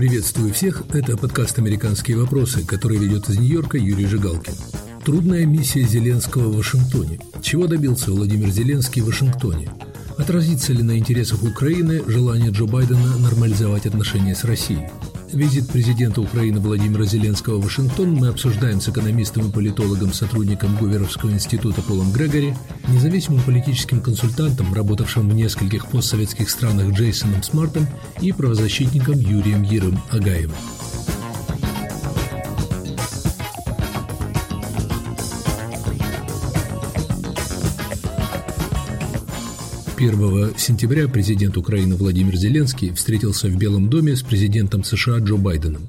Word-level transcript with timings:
Приветствую 0.00 0.54
всех. 0.54 0.84
Это 0.94 1.14
подкаст 1.18 1.58
«Американские 1.58 2.16
вопросы», 2.16 2.66
который 2.66 2.96
ведет 2.96 3.28
из 3.28 3.38
Нью-Йорка 3.38 3.76
Юрий 3.76 4.06
Жигалкин. 4.06 4.54
Трудная 5.04 5.44
миссия 5.44 5.82
Зеленского 5.82 6.48
в 6.48 6.56
Вашингтоне. 6.56 7.20
Чего 7.42 7.66
добился 7.66 8.10
Владимир 8.10 8.48
Зеленский 8.48 9.02
в 9.02 9.08
Вашингтоне? 9.08 9.68
Отразится 10.16 10.72
ли 10.72 10.82
на 10.82 10.96
интересах 10.96 11.42
Украины 11.42 12.02
желание 12.06 12.50
Джо 12.50 12.64
Байдена 12.64 13.18
нормализовать 13.18 13.84
отношения 13.84 14.34
с 14.34 14.44
Россией? 14.44 14.88
Визит 15.32 15.68
президента 15.68 16.20
Украины 16.20 16.58
Владимира 16.58 17.04
Зеленского 17.04 17.58
в 17.58 17.64
Вашингтон 17.64 18.14
мы 18.14 18.28
обсуждаем 18.28 18.80
с 18.80 18.88
экономистом 18.88 19.48
и 19.48 19.52
политологом, 19.52 20.12
сотрудником 20.12 20.76
Гуверовского 20.76 21.30
института 21.30 21.82
Полом 21.82 22.10
Грегори, 22.12 22.54
независимым 22.88 23.40
политическим 23.42 24.00
консультантом, 24.00 24.74
работавшим 24.74 25.28
в 25.28 25.34
нескольких 25.34 25.86
постсоветских 25.86 26.50
странах 26.50 26.92
Джейсоном 26.92 27.42
Смартом 27.44 27.86
и 28.20 28.32
правозащитником 28.32 29.14
Юрием 29.14 29.62
Ерым 29.62 30.00
Агаевым. 30.10 30.56
1 40.00 40.56
сентября 40.56 41.08
президент 41.08 41.58
Украины 41.58 41.94
Владимир 41.94 42.34
Зеленский 42.34 42.90
встретился 42.94 43.48
в 43.48 43.58
Белом 43.58 43.90
доме 43.90 44.16
с 44.16 44.22
президентом 44.22 44.82
США 44.82 45.18
Джо 45.18 45.36
Байденом. 45.36 45.88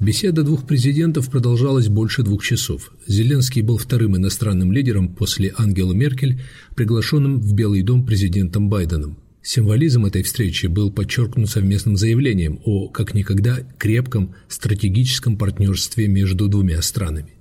Беседа 0.00 0.42
двух 0.42 0.66
президентов 0.66 1.28
продолжалась 1.28 1.88
больше 1.88 2.22
двух 2.22 2.42
часов. 2.42 2.90
Зеленский 3.06 3.60
был 3.60 3.76
вторым 3.76 4.16
иностранным 4.16 4.72
лидером 4.72 5.14
после 5.14 5.52
Ангелы 5.58 5.94
Меркель, 5.94 6.40
приглашенным 6.74 7.38
в 7.38 7.52
Белый 7.52 7.82
дом 7.82 8.06
президентом 8.06 8.70
Байденом. 8.70 9.18
Символизм 9.42 10.06
этой 10.06 10.22
встречи 10.22 10.64
был 10.64 10.90
подчеркнут 10.90 11.50
совместным 11.50 11.98
заявлением 11.98 12.60
о, 12.64 12.88
как 12.88 13.12
никогда, 13.12 13.58
крепком 13.76 14.34
стратегическом 14.48 15.36
партнерстве 15.36 16.08
между 16.08 16.48
двумя 16.48 16.80
странами. 16.80 17.34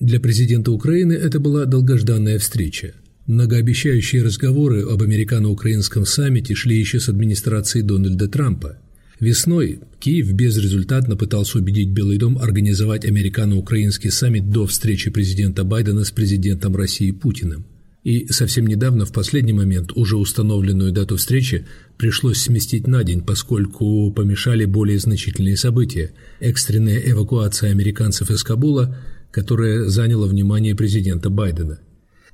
Для 0.00 0.20
президента 0.20 0.72
Украины 0.72 1.12
это 1.12 1.38
была 1.38 1.66
долгожданная 1.66 2.38
встреча. 2.38 2.94
Многообещающие 3.28 4.22
разговоры 4.22 4.84
об 4.84 5.02
американо-украинском 5.02 6.06
саммите 6.06 6.54
шли 6.54 6.78
еще 6.78 6.98
с 6.98 7.10
администрации 7.10 7.82
Дональда 7.82 8.26
Трампа. 8.26 8.78
Весной 9.20 9.80
Киев 10.00 10.32
безрезультатно 10.32 11.14
пытался 11.14 11.58
убедить 11.58 11.90
Белый 11.90 12.16
дом 12.16 12.38
организовать 12.38 13.04
американо-украинский 13.04 14.10
саммит 14.10 14.48
до 14.48 14.66
встречи 14.66 15.10
президента 15.10 15.64
Байдена 15.64 16.04
с 16.04 16.10
президентом 16.10 16.74
России 16.74 17.10
Путиным. 17.10 17.66
И 18.02 18.28
совсем 18.28 18.66
недавно, 18.66 19.04
в 19.04 19.12
последний 19.12 19.52
момент, 19.52 19.92
уже 19.94 20.16
установленную 20.16 20.92
дату 20.92 21.18
встречи 21.18 21.66
пришлось 21.98 22.38
сместить 22.38 22.86
на 22.86 23.04
день, 23.04 23.20
поскольку 23.20 24.10
помешали 24.10 24.64
более 24.64 24.98
значительные 24.98 25.58
события– 25.58 26.12
экстренная 26.40 26.98
эвакуация 27.04 27.72
американцев 27.72 28.30
из 28.30 28.42
Кабула, 28.42 28.96
которая 29.30 29.84
заняла 29.84 30.26
внимание 30.28 30.74
президента 30.74 31.28
Байдена– 31.28 31.78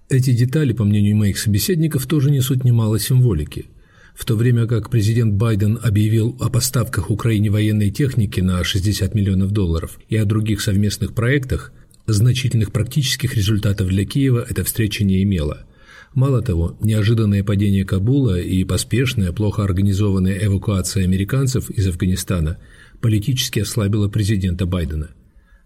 эти 0.09 0.33
детали, 0.33 0.73
по 0.73 0.85
мнению 0.85 1.17
моих 1.17 1.39
собеседников, 1.39 2.07
тоже 2.07 2.31
несут 2.31 2.65
немало 2.65 2.99
символики. 2.99 3.67
В 4.15 4.25
то 4.25 4.37
время 4.37 4.67
как 4.67 4.91
президент 4.91 5.35
Байден 5.35 5.79
объявил 5.83 6.37
о 6.41 6.51
поставках 6.51 7.11
Украине 7.11 7.51
военной 7.51 7.91
техники 7.91 8.41
на 8.41 8.63
60 8.63 9.15
миллионов 9.15 9.51
долларов 9.51 9.99
и 10.09 10.17
о 10.17 10.25
других 10.25 10.61
совместных 10.61 11.15
проектах, 11.15 11.73
значительных 12.07 12.71
практических 12.71 13.35
результатов 13.35 13.89
для 13.89 14.05
Киева 14.05 14.45
эта 14.49 14.63
встреча 14.63 15.05
не 15.05 15.23
имела. 15.23 15.67
Мало 16.15 16.43
того, 16.43 16.77
неожиданное 16.81 17.43
падение 17.43 17.85
Кабула 17.85 18.39
и 18.39 18.63
поспешная, 18.63 19.33
плохо 19.33 19.65
организованная 19.65 20.39
эвакуация 20.45 21.03
американцев 21.05 21.71
из 21.71 21.89
Афганистана 21.89 22.59
политически 23.01 23.61
ослабила 23.61 24.09
президента 24.09 24.65
Байдена. 24.65 25.11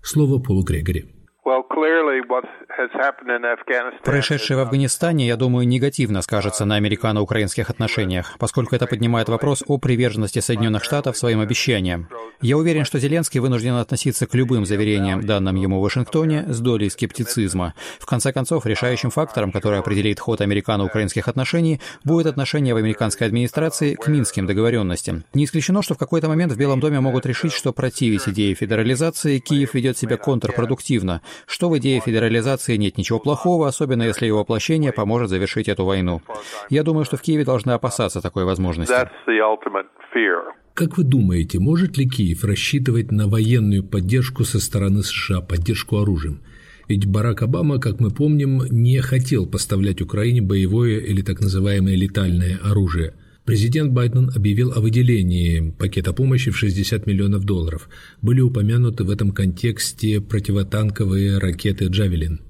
Слово 0.00 0.38
Полу 0.38 0.62
Грегори. 0.62 1.04
Происшедшее 4.04 4.56
в 4.56 4.60
Афганистане, 4.60 5.26
я 5.26 5.36
думаю, 5.36 5.66
негативно 5.66 6.22
скажется 6.22 6.64
на 6.64 6.76
американо-украинских 6.76 7.70
отношениях, 7.70 8.36
поскольку 8.38 8.74
это 8.74 8.86
поднимает 8.86 9.28
вопрос 9.28 9.64
о 9.66 9.78
приверженности 9.78 10.38
Соединенных 10.40 10.84
Штатов 10.84 11.16
своим 11.16 11.40
обещаниям. 11.40 12.08
Я 12.40 12.56
уверен, 12.56 12.84
что 12.84 12.98
Зеленский 12.98 13.40
вынужден 13.40 13.74
относиться 13.74 14.26
к 14.26 14.34
любым 14.34 14.64
заверениям, 14.64 15.26
данным 15.26 15.56
ему 15.56 15.80
в 15.80 15.82
Вашингтоне, 15.82 16.44
с 16.48 16.60
долей 16.60 16.88
скептицизма. 16.88 17.74
В 17.98 18.06
конце 18.06 18.32
концов, 18.32 18.64
решающим 18.64 19.10
фактором, 19.10 19.50
который 19.50 19.78
определит 19.78 20.20
ход 20.20 20.40
американо-украинских 20.40 21.26
отношений, 21.26 21.80
будет 22.04 22.26
отношение 22.26 22.74
в 22.74 22.76
американской 22.76 23.26
администрации 23.26 23.94
к 23.94 24.06
минским 24.08 24.46
договоренностям. 24.46 25.24
Не 25.34 25.44
исключено, 25.44 25.82
что 25.82 25.94
в 25.94 25.98
какой-то 25.98 26.28
момент 26.28 26.52
в 26.52 26.56
Белом 26.56 26.80
доме 26.80 27.00
могут 27.00 27.26
решить, 27.26 27.52
что 27.52 27.72
противить 27.72 28.28
идее 28.28 28.54
федерализации 28.54 29.38
Киев 29.38 29.74
ведет 29.74 29.98
себя 29.98 30.16
контрпродуктивно, 30.16 31.22
что 31.46 31.68
в 31.68 31.78
идее 31.78 32.00
федерализации 32.08 32.76
нет 32.76 32.98
ничего 32.98 33.18
плохого, 33.18 33.68
особенно 33.68 34.02
если 34.02 34.26
его 34.26 34.38
воплощение 34.38 34.92
поможет 34.92 35.28
завершить 35.28 35.68
эту 35.68 35.84
войну. 35.84 36.22
Я 36.70 36.82
думаю, 36.82 37.04
что 37.04 37.16
в 37.16 37.22
Киеве 37.22 37.44
должны 37.44 37.72
опасаться 37.72 38.20
такой 38.20 38.44
возможности. 38.44 38.92
Как 40.74 40.96
вы 40.96 41.04
думаете, 41.04 41.58
может 41.58 41.98
ли 41.98 42.08
Киев 42.08 42.44
рассчитывать 42.44 43.10
на 43.10 43.26
военную 43.26 43.82
поддержку 43.82 44.44
со 44.44 44.60
стороны 44.60 45.02
США, 45.02 45.40
поддержку 45.40 45.98
оружием? 45.98 46.40
Ведь 46.88 47.06
Барак 47.06 47.42
Обама, 47.42 47.78
как 47.78 48.00
мы 48.00 48.10
помним, 48.10 48.62
не 48.70 49.00
хотел 49.00 49.46
поставлять 49.46 50.00
Украине 50.00 50.40
боевое 50.40 51.00
или 51.00 51.20
так 51.20 51.40
называемое 51.40 51.96
летальное 51.96 52.58
оружие. 52.64 53.14
Президент 53.48 53.92
Байден 53.92 54.30
объявил 54.36 54.72
о 54.72 54.80
выделении 54.80 55.70
пакета 55.70 56.12
помощи 56.12 56.50
в 56.50 56.58
60 56.58 57.06
миллионов 57.06 57.44
долларов. 57.44 57.88
Были 58.20 58.42
упомянуты 58.42 59.04
в 59.04 59.10
этом 59.10 59.30
контексте 59.30 60.20
противотанковые 60.20 61.38
ракеты 61.38 61.86
«Джавелин». 61.86 62.42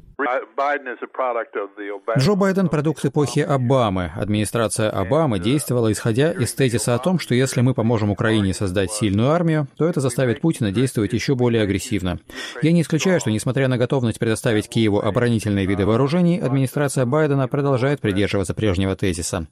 Джо 2.18 2.34
Байден– 2.34 2.68
продукт 2.70 3.04
эпохи 3.04 3.38
Обамы. 3.38 4.10
Администрация 4.16 4.90
Обамы 4.90 5.38
действовала, 5.38 5.92
исходя 5.92 6.32
из 6.32 6.52
тезиса 6.54 6.96
о 6.96 6.98
том, 6.98 7.20
что 7.20 7.36
если 7.36 7.60
мы 7.60 7.72
поможем 7.72 8.10
Украине 8.10 8.52
создать 8.52 8.90
сильную 8.90 9.30
армию, 9.30 9.68
то 9.76 9.88
это 9.88 10.00
заставит 10.00 10.40
Путина 10.40 10.72
действовать 10.72 11.12
еще 11.12 11.36
более 11.36 11.62
агрессивно. 11.62 12.18
Я 12.62 12.72
не 12.72 12.82
исключаю, 12.82 13.20
что, 13.20 13.30
несмотря 13.30 13.68
на 13.68 13.78
готовность 13.78 14.18
предоставить 14.18 14.68
Киеву 14.68 14.98
оборонительные 15.00 15.66
виды 15.66 15.86
вооружений, 15.86 16.40
администрация 16.40 17.06
Байдена 17.06 17.46
продолжает 17.46 18.00
придерживаться 18.00 18.54
прежнего 18.54 18.96
тезиса. 18.96 19.46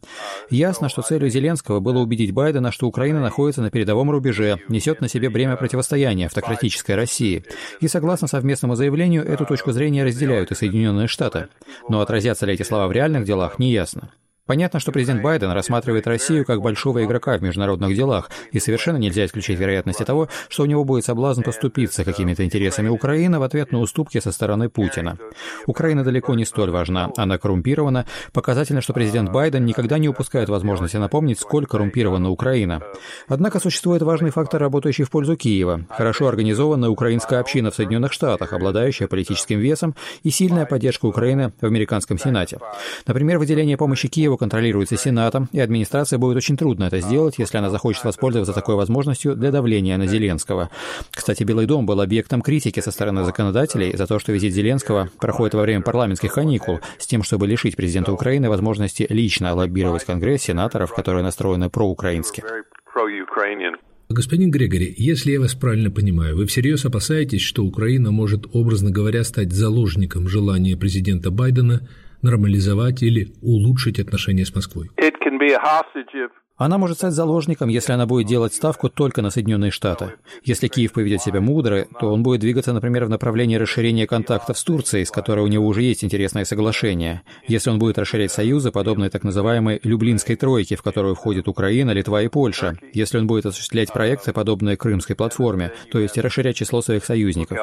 Ясно, 0.50 0.88
что 0.88 1.02
целью 1.02 1.30
Зеленского 1.30 1.78
было 1.78 1.98
убедить 1.98 2.32
Байдена, 2.32 2.72
что 2.72 2.88
Украина 2.88 3.20
находится 3.20 3.62
на 3.62 3.70
передовом 3.70 4.10
рубеже, 4.10 4.58
несет 4.68 5.00
на 5.00 5.08
себе 5.08 5.30
бремя 5.30 5.54
противостояния 5.54 6.26
автократической 6.26 6.96
России. 6.96 7.44
И 7.80 7.86
согласно 7.86 8.26
совместному 8.26 8.74
заявлению, 8.74 9.24
эту 9.24 9.46
точку 9.46 9.70
зрения 9.70 10.02
разделяют 10.02 10.55
Соединенные 10.56 11.06
Штаты. 11.06 11.48
Но 11.88 12.00
отразятся 12.00 12.46
ли 12.46 12.54
эти 12.54 12.64
слова 12.64 12.88
в 12.88 12.92
реальных 12.92 13.24
делах, 13.24 13.58
неясно. 13.60 14.10
Понятно, 14.46 14.78
что 14.78 14.92
президент 14.92 15.22
Байден 15.22 15.50
рассматривает 15.50 16.06
Россию 16.06 16.44
как 16.44 16.62
большого 16.62 17.04
игрока 17.04 17.36
в 17.36 17.42
международных 17.42 17.96
делах, 17.96 18.30
и 18.52 18.60
совершенно 18.60 18.96
нельзя 18.96 19.26
исключить 19.26 19.58
вероятности 19.58 20.04
того, 20.04 20.28
что 20.48 20.62
у 20.62 20.66
него 20.66 20.84
будет 20.84 21.04
соблазн 21.04 21.42
поступиться 21.42 22.04
какими-то 22.04 22.44
интересами 22.44 22.88
Украины 22.88 23.40
в 23.40 23.42
ответ 23.42 23.72
на 23.72 23.80
уступки 23.80 24.20
со 24.20 24.30
стороны 24.30 24.68
Путина. 24.68 25.18
Украина 25.66 26.04
далеко 26.04 26.34
не 26.34 26.44
столь 26.44 26.70
важна, 26.70 27.10
она 27.16 27.38
коррумпирована. 27.38 28.06
Показательно, 28.32 28.80
что 28.80 28.92
президент 28.92 29.32
Байден 29.32 29.64
никогда 29.64 29.98
не 29.98 30.08
упускает 30.08 30.48
возможности 30.48 30.96
напомнить, 30.96 31.40
сколь 31.40 31.66
коррумпирована 31.66 32.30
Украина. 32.30 32.82
Однако 33.26 33.58
существует 33.58 34.02
важный 34.02 34.30
фактор, 34.30 34.60
работающий 34.60 35.04
в 35.04 35.10
пользу 35.10 35.36
Киева. 35.36 35.86
Хорошо 35.90 36.28
организованная 36.28 36.88
украинская 36.88 37.40
община 37.40 37.72
в 37.72 37.74
Соединенных 37.74 38.12
Штатах, 38.12 38.52
обладающая 38.52 39.08
политическим 39.08 39.58
весом 39.58 39.96
и 40.22 40.30
сильная 40.30 40.66
поддержка 40.66 41.06
Украины 41.06 41.52
в 41.60 41.66
американском 41.66 42.16
Сенате. 42.16 42.60
Например, 43.08 43.38
выделение 43.38 43.76
помощи 43.76 44.06
Киеву 44.06 44.35
контролируется 44.36 44.96
Сенатом, 44.96 45.48
и 45.52 45.60
администрации 45.60 46.16
будет 46.16 46.36
очень 46.36 46.56
трудно 46.56 46.84
это 46.84 47.00
сделать, 47.00 47.38
если 47.38 47.58
она 47.58 47.70
захочет 47.70 48.04
воспользоваться 48.04 48.52
такой 48.52 48.74
возможностью 48.74 49.36
для 49.36 49.50
давления 49.50 49.96
на 49.96 50.06
Зеленского. 50.06 50.70
Кстати, 51.10 51.42
Белый 51.42 51.66
дом 51.66 51.86
был 51.86 52.00
объектом 52.00 52.42
критики 52.42 52.80
со 52.80 52.90
стороны 52.90 53.24
законодателей 53.24 53.96
за 53.96 54.06
то, 54.06 54.18
что 54.18 54.32
визит 54.32 54.52
Зеленского 54.52 55.10
проходит 55.18 55.54
во 55.54 55.62
время 55.62 55.82
парламентских 55.82 56.32
каникул, 56.32 56.80
с 56.98 57.06
тем, 57.06 57.22
чтобы 57.22 57.46
лишить 57.46 57.76
президента 57.76 58.12
Украины 58.12 58.48
возможности 58.48 59.06
лично 59.08 59.54
лоббировать 59.54 60.04
Конгресс 60.04 60.42
сенаторов, 60.42 60.94
которые 60.94 61.22
настроены 61.22 61.70
проукраински. 61.70 62.42
Господин 64.08 64.52
Грегори, 64.52 64.94
если 64.96 65.32
я 65.32 65.40
вас 65.40 65.54
правильно 65.54 65.90
понимаю, 65.90 66.36
вы 66.36 66.46
всерьез 66.46 66.84
опасаетесь, 66.84 67.42
что 67.42 67.64
Украина 67.64 68.12
может, 68.12 68.46
образно 68.54 68.90
говоря, 68.90 69.24
стать 69.24 69.52
заложником 69.52 70.28
желания 70.28 70.76
президента 70.76 71.32
Байдена 71.32 71.86
нормализовать 72.26 73.02
или 73.02 73.32
улучшить 73.40 73.98
отношения 73.98 74.44
с 74.44 74.54
Москвой? 74.54 74.90
Она 76.58 76.78
может 76.78 76.96
стать 76.96 77.12
заложником, 77.12 77.68
если 77.68 77.92
она 77.92 78.06
будет 78.06 78.26
делать 78.26 78.54
ставку 78.54 78.88
только 78.88 79.20
на 79.20 79.28
Соединенные 79.28 79.70
Штаты. 79.70 80.14
Если 80.42 80.68
Киев 80.68 80.94
поведет 80.94 81.20
себя 81.20 81.42
мудро, 81.42 81.86
то 82.00 82.10
он 82.10 82.22
будет 82.22 82.40
двигаться, 82.40 82.72
например, 82.72 83.04
в 83.04 83.10
направлении 83.10 83.56
расширения 83.56 84.06
контактов 84.06 84.56
с 84.56 84.64
Турцией, 84.64 85.04
с 85.04 85.10
которой 85.10 85.40
у 85.40 85.48
него 85.48 85.66
уже 85.66 85.82
есть 85.82 86.02
интересное 86.02 86.46
соглашение. 86.46 87.22
Если 87.46 87.68
он 87.68 87.78
будет 87.78 87.98
расширять 87.98 88.32
союзы, 88.32 88.72
подобные 88.72 89.10
так 89.10 89.22
называемой 89.22 89.80
Люблинской 89.82 90.36
тройке, 90.36 90.76
в 90.76 90.82
которую 90.82 91.14
входит 91.14 91.46
Украина, 91.46 91.90
Литва 91.90 92.22
и 92.22 92.28
Польша. 92.28 92.78
Если 92.94 93.18
он 93.18 93.26
будет 93.26 93.44
осуществлять 93.44 93.92
проекты, 93.92 94.32
подобные 94.32 94.78
Крымской 94.78 95.14
платформе, 95.14 95.72
то 95.92 95.98
есть 95.98 96.16
расширять 96.16 96.56
число 96.56 96.80
своих 96.80 97.04
союзников. 97.04 97.58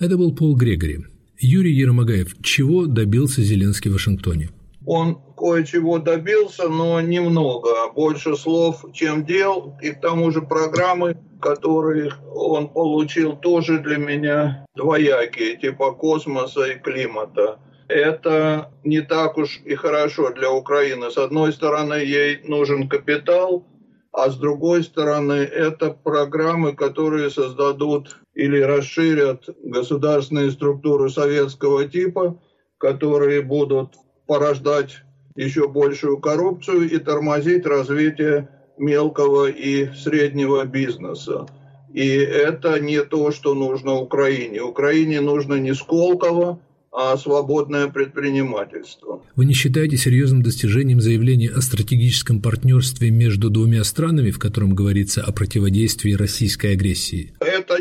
Это 0.00 0.16
был 0.16 0.34
Пол 0.34 0.56
Грегори. 0.56 1.17
Юрий 1.40 1.72
Ермогаев. 1.72 2.34
Чего 2.42 2.86
добился 2.86 3.42
Зеленский 3.42 3.90
в 3.90 3.94
Вашингтоне? 3.94 4.50
Он 4.86 5.18
кое-чего 5.36 5.98
добился, 5.98 6.68
но 6.68 7.00
немного. 7.00 7.92
Больше 7.94 8.36
слов, 8.36 8.84
чем 8.92 9.24
дел. 9.24 9.76
И 9.82 9.90
к 9.90 10.00
тому 10.00 10.30
же 10.30 10.42
программы, 10.42 11.16
которые 11.40 12.12
он 12.34 12.68
получил, 12.68 13.36
тоже 13.36 13.78
для 13.78 13.98
меня 13.98 14.66
двоякие, 14.74 15.56
типа 15.56 15.92
космоса 15.92 16.64
и 16.72 16.78
климата. 16.78 17.58
Это 17.88 18.72
не 18.84 19.00
так 19.00 19.38
уж 19.38 19.60
и 19.64 19.74
хорошо 19.74 20.30
для 20.30 20.50
Украины. 20.50 21.10
С 21.10 21.18
одной 21.18 21.52
стороны, 21.52 21.94
ей 21.94 22.40
нужен 22.44 22.88
капитал, 22.88 23.64
а 24.12 24.30
с 24.30 24.36
другой 24.36 24.82
стороны, 24.82 25.34
это 25.34 25.90
программы, 25.90 26.74
которые 26.74 27.30
создадут 27.30 28.16
или 28.38 28.60
расширят 28.60 29.48
государственные 29.64 30.52
структуры 30.52 31.10
советского 31.10 31.88
типа, 31.88 32.40
которые 32.78 33.42
будут 33.42 33.94
порождать 34.28 35.02
еще 35.34 35.66
большую 35.66 36.18
коррупцию 36.18 36.88
и 36.88 36.98
тормозить 36.98 37.66
развитие 37.66 38.48
мелкого 38.78 39.50
и 39.50 39.92
среднего 39.92 40.64
бизнеса. 40.64 41.48
И 41.92 42.06
это 42.06 42.78
не 42.78 43.02
то, 43.02 43.32
что 43.32 43.54
нужно 43.54 43.94
Украине. 43.94 44.62
Украине 44.62 45.20
нужно 45.20 45.54
не 45.54 45.74
Сколково, 45.74 46.60
а 46.92 47.16
свободное 47.16 47.88
предпринимательство. 47.88 49.22
Вы 49.36 49.44
не 49.44 49.54
считаете 49.54 49.96
серьезным 49.96 50.42
достижением 50.42 51.00
заявления 51.00 51.50
о 51.50 51.60
стратегическом 51.60 52.40
партнерстве 52.40 53.10
между 53.10 53.50
двумя 53.50 53.84
странами, 53.84 54.30
в 54.30 54.38
котором 54.38 54.74
говорится 54.74 55.22
о 55.22 55.32
противодействии 55.32 56.12
российской 56.12 56.72
агрессии? 56.72 57.34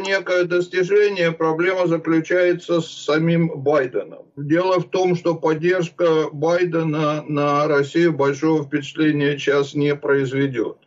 Некое 0.07 0.45
достижение. 0.45 1.31
Проблема 1.31 1.85
заключается 1.87 2.81
с 2.81 2.87
самим 2.87 3.61
Байденом. 3.61 4.25
Дело 4.37 4.79
в 4.79 4.89
том, 4.89 5.15
что 5.15 5.35
поддержка 5.35 6.29
Байдена 6.31 7.23
на 7.27 7.67
Россию 7.67 8.13
большого 8.13 8.63
впечатления 8.63 9.37
сейчас 9.37 9.73
не 9.73 9.95
произведет. 9.95 10.77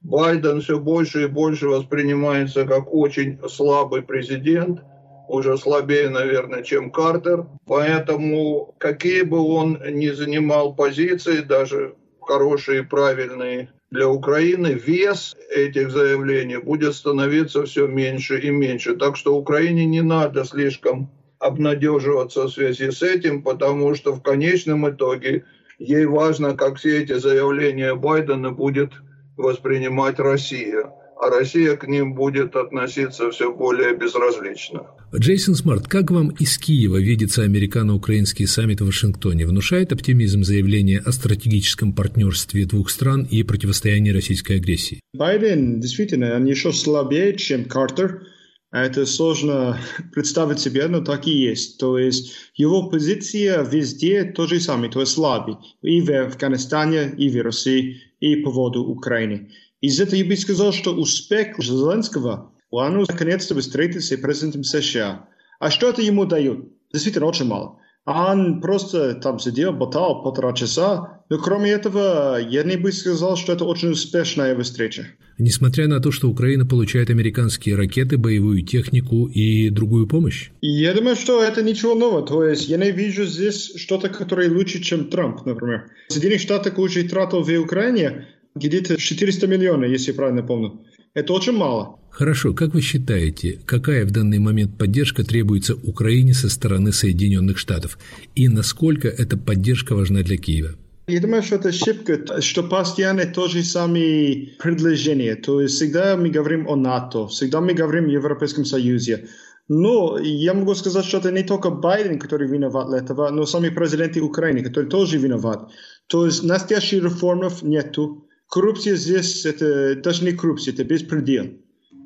Байден 0.00 0.60
все 0.60 0.78
больше 0.78 1.24
и 1.24 1.26
больше 1.26 1.68
воспринимается 1.68 2.64
как 2.64 2.92
очень 2.92 3.38
слабый 3.48 4.02
президент– 4.02 4.80
уже 5.28 5.56
слабее, 5.58 6.08
наверное, 6.08 6.62
чем 6.62 6.90
Картер. 6.90 7.46
Поэтому 7.66 8.74
какие 8.78 9.22
бы 9.22 9.38
он 9.40 9.80
ни 9.90 10.08
занимал 10.08 10.74
позиции, 10.74 11.40
даже 11.40 11.94
хорошие, 12.20 12.82
правильные 12.82 13.70
для 13.90 14.08
Украины, 14.08 14.68
вес 14.68 15.36
этих 15.50 15.90
заявлений 15.90 16.58
будет 16.58 16.94
становиться 16.94 17.64
все 17.64 17.86
меньше 17.86 18.38
и 18.38 18.50
меньше. 18.50 18.96
Так 18.96 19.16
что 19.16 19.36
Украине 19.36 19.84
не 19.86 20.02
надо 20.02 20.44
слишком 20.44 21.10
обнадеживаться 21.38 22.44
в 22.44 22.50
связи 22.50 22.90
с 22.90 23.02
этим, 23.02 23.42
потому 23.42 23.94
что 23.94 24.12
в 24.12 24.22
конечном 24.22 24.88
итоге 24.88 25.44
ей 25.78 26.06
важно, 26.06 26.56
как 26.56 26.76
все 26.76 27.02
эти 27.02 27.14
заявления 27.14 27.94
Байдена 27.94 28.50
будет 28.50 28.92
воспринимать 29.36 30.18
Россия 30.18 30.90
а 31.18 31.30
Россия 31.30 31.76
к 31.76 31.88
ним 31.88 32.14
будет 32.14 32.56
относиться 32.56 33.30
все 33.30 33.52
более 33.52 33.96
безразлично. 33.96 34.86
Джейсон 35.14 35.54
Смарт, 35.54 35.88
как 35.88 36.10
вам 36.10 36.28
из 36.28 36.58
Киева 36.58 36.98
видится 36.98 37.42
американо-украинский 37.42 38.46
саммит 38.46 38.80
в 38.80 38.86
Вашингтоне? 38.86 39.46
Внушает 39.46 39.92
оптимизм 39.92 40.42
заявление 40.42 41.00
о 41.00 41.12
стратегическом 41.12 41.94
партнерстве 41.94 42.66
двух 42.66 42.90
стран 42.90 43.26
и 43.30 43.42
противостоянии 43.42 44.10
российской 44.10 44.56
агрессии? 44.56 45.00
Байден 45.14 45.80
действительно, 45.80 46.36
он 46.36 46.44
еще 46.44 46.72
слабее, 46.72 47.36
чем 47.36 47.64
Картер. 47.64 48.26
Это 48.70 49.06
сложно 49.06 49.78
представить 50.12 50.60
себе, 50.60 50.86
но 50.86 51.00
так 51.00 51.26
и 51.26 51.30
есть. 51.30 51.78
То 51.78 51.98
есть 51.98 52.34
его 52.54 52.90
позиция 52.90 53.62
везде 53.62 54.24
то 54.24 54.46
же 54.46 54.60
самое, 54.60 54.90
то 54.90 55.00
есть 55.00 55.12
слабый. 55.12 55.56
И 55.80 56.02
в 56.02 56.10
Афганистане, 56.10 57.14
и 57.16 57.30
в 57.30 57.42
России, 57.42 58.02
и 58.20 58.36
по 58.36 58.50
поводу 58.50 58.84
Украины. 58.84 59.50
Из 59.80 60.00
этого 60.00 60.16
я 60.16 60.24
бы 60.24 60.36
сказал, 60.36 60.72
что 60.72 60.94
успех 60.94 61.58
Зеленского, 61.58 62.52
он 62.70 63.04
наконец-то 63.08 63.54
встретился 63.58 64.16
с 64.16 64.20
президентом 64.20 64.64
США. 64.64 65.28
А 65.60 65.70
что 65.70 65.90
это 65.90 66.02
ему 66.02 66.24
дает? 66.24 66.60
Действительно, 66.92 67.26
очень 67.26 67.46
мало. 67.46 67.78
Он 68.06 68.60
просто 68.60 69.14
там 69.14 69.38
сидел, 69.40 69.72
болтал 69.72 70.22
полтора 70.22 70.52
часа. 70.52 71.24
Но 71.28 71.38
кроме 71.38 71.72
этого, 71.72 72.38
я 72.38 72.62
не 72.62 72.76
бы 72.76 72.92
сказал, 72.92 73.36
что 73.36 73.52
это 73.52 73.64
очень 73.64 73.90
успешная 73.90 74.56
встреча. 74.62 75.08
Несмотря 75.38 75.88
на 75.88 76.00
то, 76.00 76.12
что 76.12 76.30
Украина 76.30 76.64
получает 76.64 77.10
американские 77.10 77.74
ракеты, 77.74 78.16
боевую 78.16 78.62
технику 78.62 79.26
и 79.26 79.70
другую 79.70 80.06
помощь? 80.06 80.50
Я 80.60 80.94
думаю, 80.94 81.16
что 81.16 81.42
это 81.42 81.62
ничего 81.62 81.96
нового. 81.96 82.24
То 82.24 82.44
есть 82.44 82.68
я 82.68 82.76
не 82.76 82.92
вижу 82.92 83.24
здесь 83.24 83.74
что-то, 83.74 84.08
которое 84.08 84.48
лучше, 84.48 84.80
чем 84.80 85.10
Трамп, 85.10 85.44
например. 85.44 85.90
Соединенные 86.08 86.38
Штаты 86.38 86.70
уже 86.80 87.02
тратил 87.08 87.42
в 87.42 87.60
Украине 87.60 88.28
где-то 88.56 88.96
400 88.96 89.46
миллионов, 89.46 89.90
если 89.90 90.12
я 90.12 90.16
правильно 90.16 90.42
помню. 90.42 90.80
Это 91.14 91.32
очень 91.32 91.52
мало. 91.52 91.98
Хорошо, 92.10 92.54
как 92.54 92.74
вы 92.74 92.80
считаете, 92.80 93.58
какая 93.66 94.04
в 94.04 94.10
данный 94.10 94.38
момент 94.38 94.78
поддержка 94.78 95.22
требуется 95.22 95.74
Украине 95.74 96.34
со 96.34 96.48
стороны 96.48 96.92
Соединенных 96.92 97.58
Штатов? 97.58 97.98
И 98.34 98.48
насколько 98.48 99.08
эта 99.08 99.36
поддержка 99.36 99.94
важна 99.94 100.22
для 100.22 100.36
Киева? 100.36 100.70
Я 101.08 101.20
думаю, 101.20 101.42
что 101.42 101.56
это 101.56 101.68
ошибка, 101.68 102.40
что 102.42 102.62
постоянно 102.64 103.26
то 103.26 103.48
же 103.48 103.62
самое 103.62 104.56
предложение. 104.58 105.36
То 105.36 105.60
есть 105.60 105.76
всегда 105.76 106.16
мы 106.16 106.30
говорим 106.30 106.66
о 106.68 106.74
НАТО, 106.74 107.28
всегда 107.28 107.60
мы 107.60 107.74
говорим 107.74 108.06
о 108.06 108.12
Европейском 108.12 108.64
Союзе. 108.64 109.28
Но 109.68 110.18
я 110.18 110.54
могу 110.54 110.74
сказать, 110.74 111.04
что 111.04 111.18
это 111.18 111.30
не 111.32 111.42
только 111.42 111.70
Байден, 111.70 112.18
который 112.18 112.48
виноват 112.48 112.88
для 112.88 112.98
этого, 112.98 113.30
но 113.30 113.46
сами 113.46 113.68
президенты 113.68 114.20
Украины, 114.20 114.62
которые 114.62 114.90
тоже 114.90 115.18
виноват. 115.18 115.70
То 116.08 116.26
есть 116.26 116.42
настоящих 116.42 117.04
реформов 117.04 117.62
нету. 117.62 118.25
Коррупция 118.48 118.96
здесь, 118.96 119.44
это 119.44 119.96
даже 119.96 120.24
не 120.24 120.32
коррупция, 120.32 120.72
это 120.72 120.84
беспредел. 120.84 121.46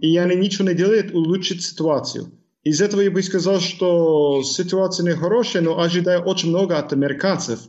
И 0.01 0.17
они 0.17 0.37
ничего 0.37 0.69
не 0.69 0.75
делают 0.75 1.13
улучшить 1.13 1.63
ситуацию. 1.63 2.33
Из 2.63 2.81
этого 2.81 3.01
я 3.01 3.11
бы 3.11 3.23
сказал, 3.23 3.61
что 3.61 4.43
ситуация 4.43 5.05
не 5.05 5.17
хорошая, 5.17 5.63
но 5.63 5.81
ожидаю 5.81 6.23
очень 6.23 6.51
много 6.51 6.79
от 6.79 6.93
американцев. 6.93 7.61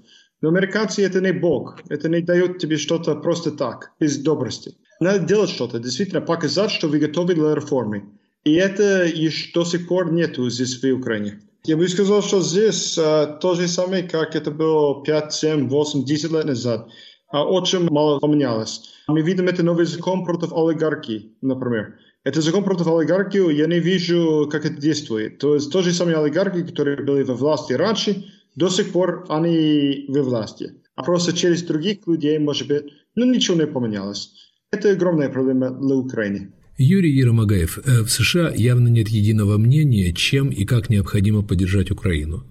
Но 0.41 0.50
американцы 0.50 1.03
это 1.03 1.21
не 1.21 1.31
бог. 1.31 1.79
Это 1.89 2.09
не 2.09 2.21
дает 2.21 2.57
тебе 2.59 2.77
что-то 2.77 3.15
просто 3.15 3.51
так, 3.51 3.91
без 4.00 4.17
добрости. 4.17 4.75
Надо 5.00 5.19
делать 5.19 5.50
что-то, 5.50 5.79
действительно 5.79 6.22
показать, 6.22 6.72
что 6.72 6.88
вы 6.88 7.00
готовы 7.00 7.36
для 7.36 7.55
реформы. 7.55 8.10
И 8.43 8.53
это 8.55 9.05
еще 9.05 9.51
до 9.53 9.63
сих 9.63 9.88
пор 9.88 10.12
нету 10.12 10.50
здесь 10.50 10.81
в 10.81 10.93
Украине. 10.93 11.41
Я 11.63 11.77
бы 11.77 11.88
сказал, 11.88 12.24
что 12.24 12.41
здесь 12.41 12.98
а, 12.98 13.27
то 13.27 13.53
же 13.53 13.67
самое, 13.67 14.03
как 14.03 14.36
это 14.36 14.50
было 14.50 15.03
5, 15.03 15.34
7, 15.34 15.69
8, 15.69 16.05
10 16.05 16.31
лет 16.31 16.45
назад 16.45 16.89
очень 17.31 17.89
мало 17.89 18.19
поменялось. 18.19 18.93
Мы 19.07 19.21
видим 19.21 19.47
это 19.47 19.63
новый 19.63 19.85
закон 19.85 20.25
против 20.25 20.53
олигархии, 20.53 21.31
например. 21.41 21.95
Это 22.23 22.41
закон 22.41 22.63
против 22.63 22.88
олигархии, 22.88 23.53
я 23.53 23.67
не 23.67 23.79
вижу, 23.79 24.47
как 24.51 24.65
это 24.65 24.79
действует. 24.79 25.39
То 25.39 25.55
есть 25.55 25.71
то 25.71 25.81
же 25.81 25.91
самые 25.91 26.17
олигархи, 26.17 26.63
которые 26.63 26.97
были 26.97 27.23
во 27.23 27.33
власти 27.33 27.73
раньше, 27.73 28.25
до 28.55 28.69
сих 28.69 28.91
пор 28.91 29.25
они 29.29 30.05
во 30.07 30.21
власти. 30.21 30.73
А 30.95 31.03
просто 31.03 31.33
через 31.33 31.63
других 31.63 32.05
людей, 32.05 32.38
может 32.38 32.67
быть, 32.67 32.83
ну 33.15 33.25
ничего 33.25 33.57
не 33.57 33.67
поменялось. 33.67 34.31
Это 34.71 34.91
огромная 34.91 35.29
проблема 35.29 35.69
для 35.71 35.95
Украины. 35.95 36.53
Юрий 36.77 37.11
Еромагаев, 37.11 37.77
э, 37.77 38.01
в 38.03 38.09
США 38.09 38.51
явно 38.55 38.88
нет 38.88 39.09
единого 39.09 39.57
мнения, 39.57 40.13
чем 40.13 40.50
и 40.50 40.65
как 40.65 40.89
необходимо 40.89 41.43
поддержать 41.43 41.91
Украину. 41.91 42.43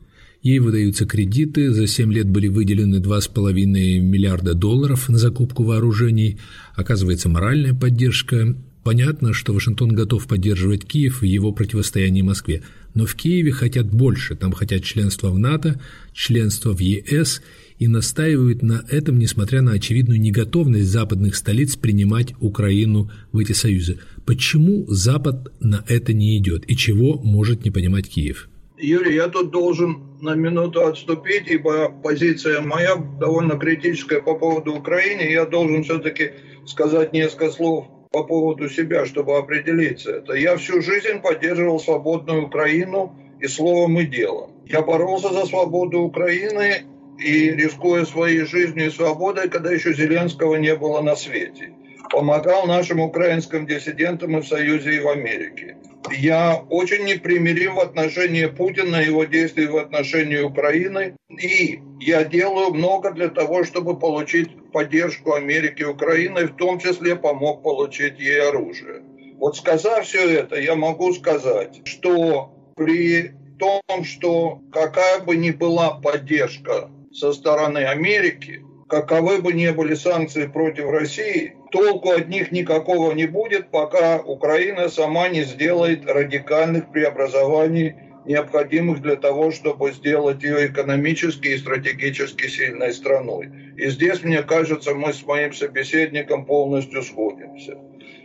Ей 0.43 0.59
выдаются 0.59 1.05
кредиты, 1.05 1.71
за 1.71 1.87
7 1.87 2.13
лет 2.13 2.27
были 2.29 2.49
выделены 2.49 2.97
2,5 2.97 3.53
миллиарда 4.01 4.55
долларов 4.55 5.11
на 5.11 5.19
закупку 5.19 5.65
вооружений, 5.65 6.39
оказывается 6.75 7.29
моральная 7.29 7.75
поддержка. 7.75 8.57
Понятно, 8.83 9.35
что 9.35 9.53
Вашингтон 9.53 9.91
готов 9.91 10.27
поддерживать 10.27 10.87
Киев 10.87 11.21
в 11.21 11.25
его 11.25 11.53
противостоянии 11.53 12.23
Москве, 12.23 12.63
но 12.95 13.05
в 13.05 13.15
Киеве 13.15 13.53
хотят 13.53 13.93
больше, 13.93 14.35
там 14.35 14.53
хотят 14.53 14.83
членства 14.83 15.29
в 15.29 15.39
НАТО, 15.39 15.79
членства 16.15 16.75
в 16.75 16.81
ЕС 16.81 17.43
и 17.79 17.87
настаивают 17.87 18.63
на 18.63 18.83
этом, 18.89 19.19
несмотря 19.19 19.61
на 19.61 19.73
очевидную 19.73 20.19
неготовность 20.19 20.89
западных 20.89 21.37
столиц 21.37 21.77
принимать 21.77 22.33
Украину 22.41 23.11
в 23.33 23.39
эти 23.39 23.53
союзы. 23.53 23.99
Почему 24.25 24.87
Запад 24.89 25.53
на 25.61 25.85
это 25.87 26.15
не 26.15 26.39
идет 26.39 26.65
и 26.67 26.75
чего 26.75 27.21
может 27.23 27.67
не 27.67 27.71
понимать 27.71 28.09
Киев? 28.09 28.50
Юрий, 28.83 29.15
я 29.15 29.29
тут 29.29 29.51
должен 29.51 30.03
на 30.21 30.35
минуту 30.35 30.87
отступить, 30.87 31.49
ибо 31.49 31.91
позиция 31.91 32.61
моя 32.61 32.97
довольно 32.97 33.59
критическая 33.59 34.21
по 34.21 34.35
поводу 34.35 34.75
Украины. 34.75 35.23
Я 35.23 35.45
должен 35.47 35.85
все-таки 35.85 36.33
сказать 36.67 37.13
несколько 37.13 37.51
слов 37.51 37.87
по 38.11 38.25
поводу 38.25 38.69
себя, 38.69 39.07
чтобы 39.07 39.37
определиться 39.37 40.11
это. 40.11 40.35
Я 40.35 40.57
всю 40.57 40.83
жизнь 40.83 41.21
поддерживал 41.23 41.79
свободную 41.79 42.47
Украину 42.47 43.17
и 43.41 43.47
словом, 43.47 43.99
и 43.99 44.05
делом. 44.05 44.51
Я 44.67 44.83
боролся 44.83 45.33
за 45.33 45.47
свободу 45.47 46.01
Украины 46.01 46.85
и 47.19 47.51
рискуя 47.51 48.05
своей 48.05 48.45
жизнью 48.45 48.87
и 48.87 48.91
свободой, 48.91 49.49
когда 49.49 49.71
еще 49.73 49.93
Зеленского 49.93 50.57
не 50.57 50.75
было 50.75 51.03
на 51.03 51.17
свете. 51.17 51.73
Помогал 52.11 52.67
нашим 52.67 53.01
украинским 53.01 53.67
диссидентам 53.67 54.37
и 54.37 54.41
в 54.41 54.47
Союзе, 54.47 54.97
и 54.97 55.01
в 55.01 55.09
Америке. 55.09 55.77
Я 56.13 56.65
очень 56.69 57.05
непримирим 57.05 57.77
в 57.77 57.81
отношении 57.81 58.47
Путина 58.47 58.97
его 58.97 59.25
действий 59.25 59.67
в 59.67 59.77
отношении 59.77 60.41
Украины. 60.41 61.17
И 61.29 61.81
я 62.01 62.25
делаю 62.25 62.75
много 62.75 63.13
для 63.13 63.29
того, 63.29 63.65
чтобы 63.65 63.99
получить 63.99 64.51
поддержку 64.73 65.35
Америки 65.35 65.83
и 65.83 65.87
Украины, 65.87 66.47
в 66.47 66.57
том 66.57 66.79
числе 66.79 67.17
помог 67.17 67.63
получить 67.63 68.19
ей 68.19 68.49
оружие. 68.49 69.03
Вот 69.39 69.57
сказав 69.57 70.05
все 70.05 70.29
это, 70.29 70.61
я 70.61 70.75
могу 70.75 71.13
сказать, 71.15 71.81
что 71.85 72.55
при 72.77 73.33
том, 73.59 74.05
что 74.05 74.61
какая 74.73 75.21
бы 75.21 75.37
ни 75.37 75.51
была 75.51 75.91
поддержка 75.91 76.91
со 77.13 77.33
стороны 77.33 77.79
Америки, 77.79 78.63
каковы 78.91 79.41
бы 79.41 79.53
ни 79.53 79.69
были 79.71 79.95
санкции 79.95 80.47
против 80.47 80.91
России, 80.91 81.55
толку 81.71 82.11
от 82.11 82.29
них 82.29 82.51
никакого 82.51 83.13
не 83.13 83.27
будет, 83.27 83.71
пока 83.71 84.19
Украина 84.21 84.89
сама 84.89 85.29
не 85.29 85.45
сделает 85.45 86.11
радикальных 86.11 86.91
преобразований, 86.91 87.95
необходимых 88.27 89.01
для 89.01 89.17
того, 89.17 89.51
чтобы 89.51 89.93
сделать 89.93 90.43
ее 90.43 90.67
экономически 90.67 91.49
и 91.49 91.57
стратегически 91.57 92.49
сильной 92.49 92.93
страной. 92.93 93.51
И 93.77 93.89
здесь, 93.89 94.23
мне 94.23 94.43
кажется, 94.43 94.95
мы 94.95 95.13
с 95.13 95.25
моим 95.25 95.53
собеседником 95.53 96.45
полностью 96.45 97.03
сходимся. 97.03 97.79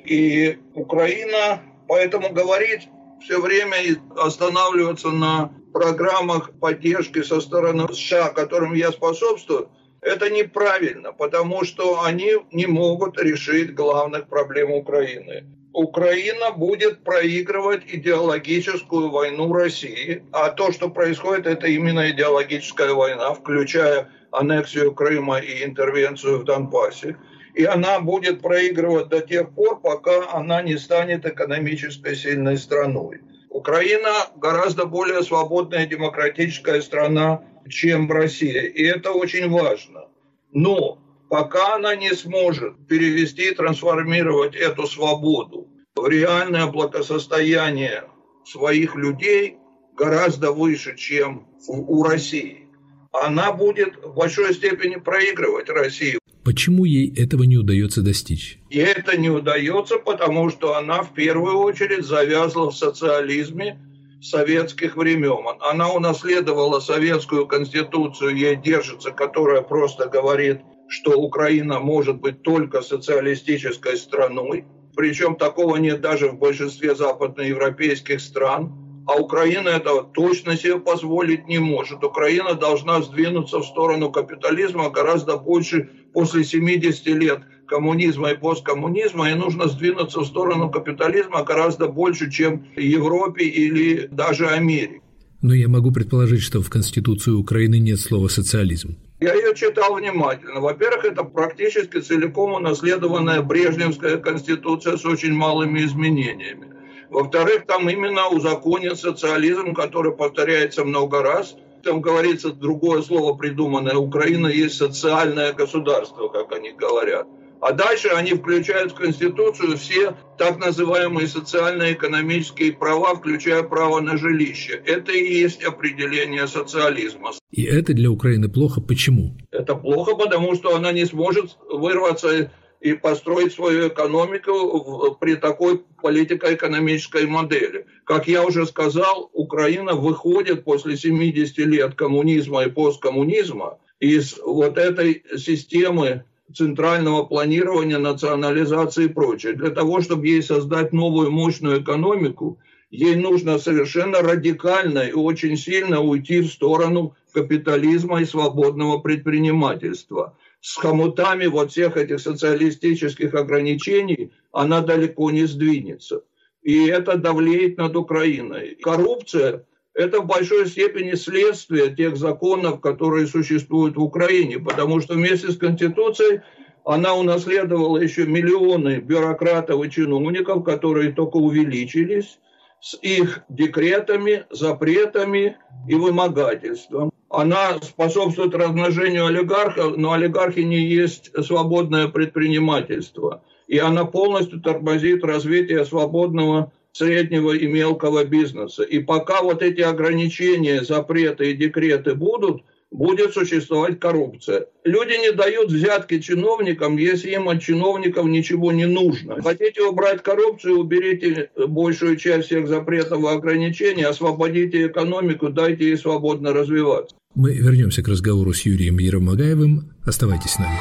И 0.03 0.57
Украина, 0.74 1.62
поэтому 1.88 2.29
говорить 2.29 2.89
все 3.24 3.39
время 3.39 3.77
останавливаться 4.17 5.10
на 5.12 5.51
программах 5.74 6.51
поддержки 6.60 7.22
со 7.22 7.39
стороны 7.39 7.88
США, 7.93 8.29
которым 8.29 8.74
я 8.74 8.91
способствую, 8.91 9.69
это 10.05 10.29
неправильно, 10.29 11.12
потому 11.12 11.63
что 11.63 12.03
они 12.03 12.33
не 12.51 12.67
могут 12.67 13.19
решить 13.19 13.74
главных 13.74 14.27
проблем 14.27 14.71
Украины. 14.71 15.45
Украина 15.74 16.51
будет 16.51 17.03
проигрывать 17.03 17.81
идеологическую 17.88 19.09
войну 19.09 19.51
России, 19.51 20.24
а 20.31 20.50
то, 20.50 20.71
что 20.71 20.89
происходит, 20.89 21.47
это 21.47 21.67
именно 21.67 22.12
идеологическая 22.12 22.93
война, 22.93 23.33
включая 23.33 24.09
аннексию 24.31 24.93
Крыма 24.93 25.39
и 25.39 25.65
интервенцию 25.65 26.39
в 26.39 26.43
Донбассе. 26.45 27.17
И 27.55 27.65
она 27.65 28.00
будет 28.00 28.41
проигрывать 28.41 29.09
до 29.09 29.21
тех 29.21 29.50
пор, 29.55 29.81
пока 29.81 30.31
она 30.31 30.62
не 30.62 30.77
станет 30.77 31.25
экономической 31.25 32.15
сильной 32.15 32.57
страной. 32.57 33.21
Украина 33.50 34.12
гораздо 34.35 34.85
более 34.85 35.24
свободная 35.24 35.88
демократическая 35.88 36.81
страна, 36.81 37.41
чем 37.69 38.12
Россия. 38.12 38.63
И 38.63 38.84
это 38.84 39.12
очень 39.12 39.50
важно. 39.50 40.07
Но 40.51 41.00
пока 41.29 41.75
она 41.75 41.95
не 41.95 42.13
сможет 42.13 42.88
перевести 42.88 43.50
и 43.50 43.55
трансформировать 43.55 44.55
эту 44.55 44.88
свободу 44.88 45.67
в 45.95 46.07
реальное 46.07 46.67
благосостояние 46.67 48.05
своих 48.45 48.95
людей 48.95 49.57
гораздо 49.95 50.51
выше, 50.51 50.95
чем 50.98 51.48
у 51.67 52.03
России, 52.03 52.67
она 53.12 53.51
будет 53.53 53.95
в 54.03 54.13
большой 54.13 54.53
степени 54.53 54.95
проигрывать 54.95 55.69
Россию. 55.69 56.19
Почему 56.43 56.86
ей 56.86 57.12
этого 57.15 57.43
не 57.43 57.57
удается 57.57 58.01
достичь? 58.01 58.60
И 58.69 58.77
это 58.77 59.17
не 59.17 59.29
удается, 59.29 59.98
потому 59.98 60.50
что 60.51 60.75
она 60.75 61.01
в 61.01 61.13
первую 61.13 61.57
очередь 61.57 62.05
завязла 62.05 62.69
в 62.69 62.77
социализме 62.77 63.79
советских 64.25 64.98
времен. 64.98 65.46
Она 65.62 65.89
унаследовала 65.89 66.79
советскую 66.79 67.48
конституцию, 67.48 68.36
ей 68.36 68.55
держится, 68.55 69.12
которая 69.12 69.62
просто 69.62 70.08
говорит, 70.08 70.62
что 70.88 71.12
Украина 71.12 71.79
может 71.79 72.17
быть 72.17 72.41
только 72.41 72.82
социалистической 72.82 73.98
страной. 73.98 74.65
Причем 74.96 75.36
такого 75.36 75.75
нет 75.77 76.01
даже 76.01 76.29
в 76.29 76.39
большинстве 76.39 76.96
западноевропейских 76.96 78.20
стран. 78.20 78.74
А 79.07 79.21
Украина 79.21 79.69
этого 79.69 80.03
точно 80.03 80.57
себе 80.57 80.79
позволить 80.79 81.47
не 81.47 81.59
может. 81.59 82.03
Украина 82.03 82.55
должна 82.55 83.01
сдвинуться 83.01 83.59
в 83.59 83.65
сторону 83.65 84.12
капитализма 84.12 84.89
гораздо 84.89 85.38
больше 85.38 85.89
после 86.13 86.43
70 86.43 87.05
лет 87.07 87.39
коммунизма 87.67 88.31
и 88.31 88.38
посткоммунизма, 88.38 89.29
и 89.29 89.35
нужно 89.35 89.67
сдвинуться 89.67 90.21
в 90.21 90.25
сторону 90.25 90.69
капитализма 90.71 91.43
гораздо 91.43 91.88
больше, 91.88 92.31
чем 92.31 92.67
Европе 92.75 93.45
или 93.45 94.07
даже 94.07 94.47
Америке. 94.47 95.01
Но 95.41 95.53
я 95.53 95.67
могу 95.67 95.91
предположить, 95.91 96.41
что 96.41 96.62
в 96.62 96.69
Конституции 96.69 97.31
Украины 97.31 97.79
нет 97.79 98.00
слова 98.00 98.27
«социализм». 98.27 98.97
Я 99.19 99.33
ее 99.33 99.55
читал 99.55 99.95
внимательно. 99.95 100.59
Во-первых, 100.59 101.05
это 101.05 101.24
практически 101.24 102.00
целиком 102.00 102.53
унаследованная 102.53 103.41
Брежневская 103.41 104.17
конституция 104.17 104.97
с 104.97 105.05
очень 105.05 105.33
малыми 105.33 105.79
изменениями. 105.79 106.75
Во-вторых, 107.09 107.65
там 107.67 107.89
именно 107.89 108.27
узаконен 108.27 108.95
социализм, 108.95 109.74
который 109.74 110.13
повторяется 110.15 110.83
много 110.83 111.21
раз. 111.21 111.55
Там 111.83 112.01
говорится 112.01 112.51
другое 112.51 113.01
слово 113.01 113.35
придуманное. 113.35 113.95
Украина 113.95 114.47
есть 114.47 114.77
социальное 114.77 115.53
государство, 115.53 116.29
как 116.29 116.51
они 116.51 116.71
говорят. 116.71 117.27
А 117.62 117.71
дальше 117.71 118.09
они 118.09 118.33
включают 118.33 118.91
в 118.91 118.95
Конституцию 118.95 119.77
все 119.77 120.15
так 120.38 120.59
называемые 120.59 121.27
социально-экономические 121.27 122.74
права, 122.74 123.15
включая 123.15 123.63
право 123.63 124.01
на 124.01 124.17
жилище. 124.17 124.81
Это 124.85 125.12
и 125.12 125.33
есть 125.33 125.63
определение 125.63 126.47
социализма. 126.47 127.31
И 127.51 127.63
это 127.63 127.93
для 127.93 128.12
Украины 128.12 128.50
плохо. 128.50 128.81
Почему? 128.81 129.38
Это 129.51 129.75
плохо, 129.75 130.15
потому 130.15 130.55
что 130.55 130.75
она 130.75 130.91
не 130.91 131.05
сможет 131.05 131.57
вырваться 131.71 132.51
и 132.86 132.94
построить 132.94 133.51
свою 133.51 133.88
экономику 133.88 135.18
при 135.20 135.34
такой 135.34 135.82
политико-экономической 136.04 137.25
модели. 137.25 137.88
Как 138.04 138.27
я 138.27 138.44
уже 138.46 138.68
сказал, 138.68 139.32
Украина 139.34 139.96
выходит 139.96 140.63
после 140.63 140.96
70 140.96 141.58
лет 141.65 141.96
коммунизма 141.96 142.63
и 142.63 142.70
посткоммунизма 142.70 143.80
из 144.00 144.38
вот 144.38 144.77
этой 144.77 145.24
системы 145.36 146.25
центрального 146.54 147.24
планирования, 147.24 147.98
национализации 147.98 149.06
и 149.06 149.10
прочее. 149.10 149.54
Для 149.54 149.72
того, 149.72 150.01
чтобы 150.01 150.27
ей 150.27 150.44
создать 150.44 150.94
новую 150.94 151.32
мощную 151.32 151.82
экономику, 151.82 152.60
ей 152.92 153.15
нужно 153.15 153.58
совершенно 153.58 154.22
радикально 154.22 155.00
и 155.00 155.13
очень 155.13 155.58
сильно 155.58 156.01
уйти 156.01 156.42
в 156.42 156.51
сторону 156.51 157.15
капитализма 157.34 158.22
и 158.22 158.25
свободного 158.25 159.00
предпринимательства 159.00 160.38
с 160.65 160.77
хомутами 160.77 161.45
вот 161.45 161.72
всех 161.72 161.95
этих 161.95 162.19
социалистических 162.19 163.36
ограничений 163.36 164.31
она 164.51 164.81
далеко 164.81 165.29
не 165.29 165.45
сдвинется. 165.45 166.24
И 166.63 166.88
это 166.88 167.17
давлеет 167.17 167.77
над 167.77 167.95
Украиной. 167.95 168.75
Коррупция– 168.81 169.63
это 169.93 170.22
в 170.22 170.25
большой 170.25 170.65
степени 170.65 171.13
следствие 171.13 171.95
тех 171.95 172.17
законов, 172.17 172.81
которые 172.81 173.27
существуют 173.27 173.95
в 173.95 174.01
Украине, 174.01 174.57
потому 174.57 175.01
что 175.01 175.13
вместе 175.13 175.51
с 175.51 175.57
Конституцией 175.57 176.41
она 176.84 177.13
унаследовала 177.13 178.00
еще 178.00 178.25
миллионы 178.25 179.01
бюрократов 179.01 179.86
и 179.86 179.91
чиновников, 179.91 180.63
которые 180.63 181.12
только 181.12 181.38
увеличились 181.38 182.39
с 182.79 182.98
их 183.01 183.44
декретами, 183.50 184.46
запретами 184.51 185.58
и 185.88 185.96
вымогательством 185.96 187.12
она 187.36 187.79
способствует 187.82 188.55
размножению 188.55 189.27
олигархов, 189.27 189.98
но 189.98 190.13
олигархи 190.13 190.60
не 190.60 190.86
есть 190.86 191.32
свободное 191.46 192.08
предпринимательство. 192.08 193.44
И 193.67 193.77
она 193.77 194.05
полностью 194.05 194.62
тормозит 194.62 195.24
развитие 195.24 195.86
свободного 195.86 196.72
среднего 196.91 197.51
и 197.51 197.67
мелкого 197.67 198.24
бизнеса. 198.24 198.84
И 198.84 199.00
пока 199.00 199.41
вот 199.41 199.62
эти 199.62 199.82
ограничения, 199.82 200.82
запреты 200.82 201.51
и 201.51 201.55
декреты 201.55 202.15
будут, 202.15 202.63
будет 202.92 203.34
существовать 203.34 204.00
коррупция. 204.00 204.68
Люди 204.84 205.13
не 205.20 205.32
дают 205.32 205.72
взятки 205.72 206.20
чиновникам, 206.20 206.98
если 206.98 207.32
им 207.32 207.50
от 207.50 207.62
чиновников 207.62 208.25
ничего 208.25 208.72
не 208.72 208.86
нужно. 208.86 209.42
Хотите 209.42 209.82
убрать 209.84 210.24
коррупцию, 210.24 210.80
уберите 210.80 211.50
большую 211.68 212.18
часть 212.18 212.48
всех 212.48 212.68
запретов 212.68 213.24
и 213.24 213.27
ограничений, 213.27 214.04
освободите 214.04 214.88
экономику, 214.88 215.50
дайте 215.50 215.86
ей 215.86 215.98
свободно 215.98 216.54
развиваться. 216.54 217.15
Мы 217.36 217.54
вернемся 217.54 218.01
к 218.01 218.08
разговору 218.08 218.54
с 218.54 218.62
Юрием 218.62 218.98
Еромагаевым. 218.98 219.92
Оставайтесь 220.06 220.51
с 220.51 220.60
нами. 220.60 220.80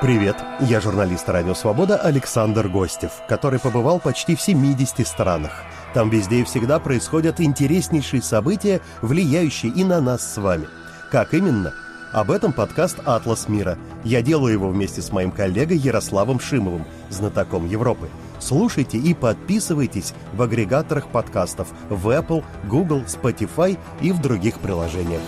Привет, 0.00 0.36
я 0.68 0.80
журналист 0.80 1.28
«Радио 1.28 1.54
Свобода» 1.54 1.96
Александр 1.96 2.68
Гостев, 2.68 3.12
который 3.28 3.58
побывал 3.58 4.00
почти 4.00 4.34
в 4.34 4.40
70 4.40 5.06
странах. 5.06 5.62
Там 5.94 6.10
везде 6.10 6.40
и 6.40 6.44
всегда 6.44 6.80
происходят 6.80 7.40
интереснейшие 7.40 8.20
события, 8.20 8.80
влияющие 9.00 9.72
и 9.72 9.84
на 9.84 10.00
нас 10.00 10.34
с 10.34 10.36
вами. 10.38 10.66
Как 11.10 11.32
именно? 11.32 11.72
Об 12.12 12.32
этом 12.32 12.52
подкаст 12.52 12.98
«Атлас 13.04 13.48
мира». 13.48 13.78
Я 14.02 14.20
делаю 14.20 14.52
его 14.52 14.68
вместе 14.68 15.02
с 15.02 15.12
моим 15.12 15.30
коллегой 15.30 15.78
Ярославом 15.78 16.40
Шимовым, 16.40 16.84
знатоком 17.10 17.66
Европы. 17.66 18.08
Слушайте 18.40 18.98
и 18.98 19.14
подписывайтесь 19.14 20.14
в 20.32 20.42
агрегаторах 20.42 21.08
подкастов 21.08 21.68
в 21.88 22.08
Apple, 22.08 22.44
Google, 22.68 23.02
Spotify 23.02 23.78
и 24.00 24.10
в 24.10 24.20
других 24.20 24.58
приложениях. 24.58 25.22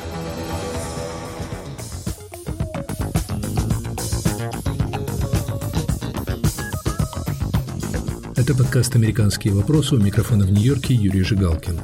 Это 8.37 8.55
подкаст 8.55 8.95
«Американские 8.95 9.55
вопросы» 9.55 9.95
у 9.95 9.99
микрофона 9.99 10.45
в 10.45 10.53
Нью-Йорке 10.53 10.93
Юрий 10.93 11.23
Жигалкин. 11.23 11.81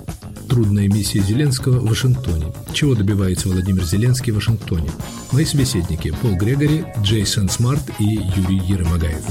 Трудная 0.50 0.87
миссия 0.87 1.21
Зеленского 1.21 1.78
в 1.78 1.88
Вашингтоне. 1.88 2.52
Чего 2.75 2.94
добивается 2.94 3.49
Владимир 3.49 3.85
Зеленский 3.85 4.32
в 4.32 4.35
Вашингтоне? 4.35 4.90
Мои 5.32 5.47
собеседники– 5.47 6.14
Пол 6.23 6.37
Грегори, 6.37 6.85
Джейсон 7.02 7.49
Смарт 7.49 7.82
и 7.99 8.04
Юрий 8.04 8.61
Ярым-Агаев. 8.68 9.25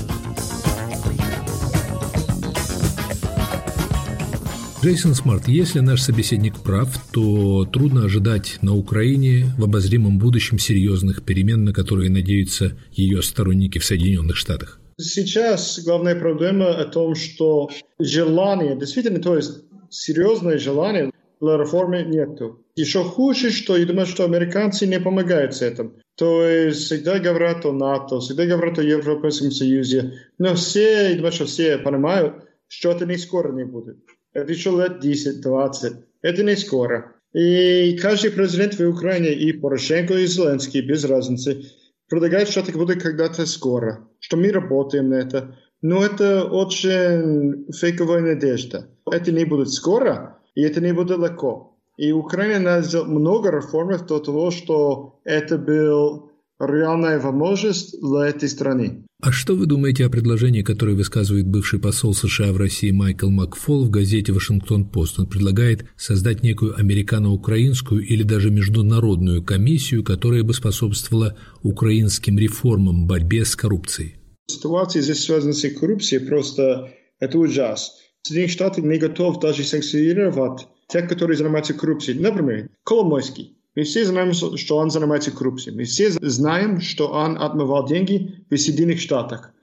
Джейсон 4.84 5.14
Смарт, 5.14 5.48
если 5.48 5.80
наш 5.80 6.02
собеседник 6.02 6.58
прав, 6.58 6.90
то 7.12 7.66
трудно 7.66 8.06
ожидать 8.06 8.58
на 8.64 8.74
Украине 8.74 9.54
в 9.60 9.64
обозримом 9.64 10.18
будущем 10.18 10.58
серьезных 10.58 11.22
перемен, 11.22 11.66
на 11.66 11.72
которые 11.72 12.10
надеются 12.10 12.76
ее 12.92 13.22
сторонники 13.22 13.78
в 13.78 13.86
Соединенных 13.86 14.38
Штатах. 14.38 14.81
Сейчас 15.02 15.80
главная 15.84 16.16
проблема 16.16 16.70
о 16.70 16.86
том, 16.86 17.16
что 17.16 17.70
желание, 18.00 18.76
действительно, 18.76 19.20
то 19.20 19.36
есть 19.36 19.64
серьезное 19.90 20.58
желание 20.58 21.12
для 21.40 21.58
реформы 21.58 22.04
нету. 22.04 22.64
Еще 22.76 23.04
хуже, 23.04 23.52
что 23.52 23.76
я 23.76 23.86
думаю, 23.86 24.06
что 24.06 24.24
американцы 24.24 24.88
не 24.88 25.00
помогают 25.00 25.56
с 25.56 25.62
этим. 25.62 25.94
То 26.16 26.46
есть 26.46 26.86
всегда 26.86 27.20
говорят 27.20 27.66
о 27.66 27.72
НАТО, 27.72 28.20
всегда 28.20 28.46
говорят 28.46 28.78
о 28.80 28.84
Европейском 28.84 29.52
Союзе, 29.52 30.20
но 30.38 30.56
все, 30.56 31.10
я 31.10 31.16
думаю, 31.16 31.32
что 31.32 31.46
все 31.46 31.78
понимают, 31.78 32.36
что 32.68 32.92
это 32.92 33.06
не 33.06 33.18
скоро 33.18 33.52
не 33.52 33.64
будет. 33.64 33.98
Это 34.34 34.52
еще 34.52 34.70
лет 34.72 35.04
10-20. 35.04 35.96
Это 36.22 36.44
не 36.44 36.56
скоро. 36.56 37.16
И 37.34 37.98
каждый 38.02 38.32
президент 38.32 38.78
в 38.78 38.88
Украине, 38.88 39.34
и 39.34 39.52
Порошенко, 39.54 40.14
и 40.16 40.26
Зеленский, 40.26 40.82
без 40.82 41.04
разницы, 41.06 41.66
предлагает, 42.12 42.50
что 42.50 42.60
это 42.60 42.78
будет 42.78 43.02
когда-то 43.02 43.46
скоро, 43.46 44.06
что 44.20 44.36
мы 44.36 44.52
работаем 44.52 45.10
на 45.10 45.16
это. 45.16 45.56
Но 45.82 46.04
это 46.04 46.44
очень 46.44 47.72
фейковая 47.72 48.20
надежда. 48.20 48.90
Это 49.10 49.32
не 49.32 49.46
будет 49.46 49.70
скоро, 49.72 50.38
и 50.54 50.62
это 50.62 50.82
не 50.82 50.92
будет 50.92 51.18
легко. 51.18 51.80
И 51.96 52.12
Украина 52.12 52.60
надо 52.60 52.84
сделать 52.84 53.08
много 53.08 53.50
реформ 53.50 53.96
для 53.96 54.20
того, 54.20 54.52
что 54.52 55.22
это 55.24 55.58
был 55.58 56.32
реальная 56.60 57.18
возможность 57.18 57.98
для 58.02 58.28
этой 58.28 58.50
страны. 58.50 59.06
А 59.24 59.32
что 59.32 59.56
вы 59.56 59.68
думаете 59.68 60.04
о 60.04 60.10
предложении, 60.10 60.64
которое 60.64 60.96
высказывает 60.96 61.46
бывший 61.46 61.80
посол 61.80 62.16
США 62.16 62.52
в 62.52 62.58
России 62.58 62.90
Майкл 62.90 63.30
Макфол 63.30 63.86
в 63.86 63.92
газете 63.92 64.34
«Вашингтон-Пост»? 64.34 65.20
Он 65.20 65.28
предлагает 65.28 65.86
создать 65.96 66.42
некую 66.42 66.76
американо-украинскую 66.76 68.04
или 68.04 68.24
даже 68.24 68.50
международную 68.50 69.44
комиссию, 69.44 70.04
которая 70.04 70.42
бы 70.42 70.56
способствовала 70.56 71.38
украинским 71.62 72.40
реформам 72.40 73.06
борьбе 73.06 73.46
с 73.46 73.56
коррупцией. 73.56 74.16
Ситуация 74.48 75.04
здесь 75.04 75.24
связана 75.24 75.54
с 75.54 75.70
коррупцией, 75.70 76.26
просто 76.26 76.92
это 77.20 77.38
ужас. 77.38 77.92
Соединенные 78.24 78.52
Штаты 78.52 78.82
не 78.82 78.98
готовы 78.98 79.40
даже 79.40 79.64
санкционировать 79.64 80.68
тех, 80.88 81.08
которые 81.08 81.38
занимаются 81.38 81.76
коррупцией. 81.76 82.18
Например, 82.18 82.70
Коломойский. 82.84 83.56
Мы 83.76 83.84
все 83.84 84.06
знаем, 84.06 84.34
что 84.34 84.78
он 84.78 84.92
занимается 84.92 85.32
коррупцией. 85.32 85.76
Мы 85.76 85.86
все 85.86 86.12
знаем, 86.12 86.82
что 86.82 87.08
он 87.08 87.38
отмывал 87.42 87.88
деньги 87.88 88.46
в 88.50 88.58
Соединенных 88.58 89.00
Штатах. 89.00 89.54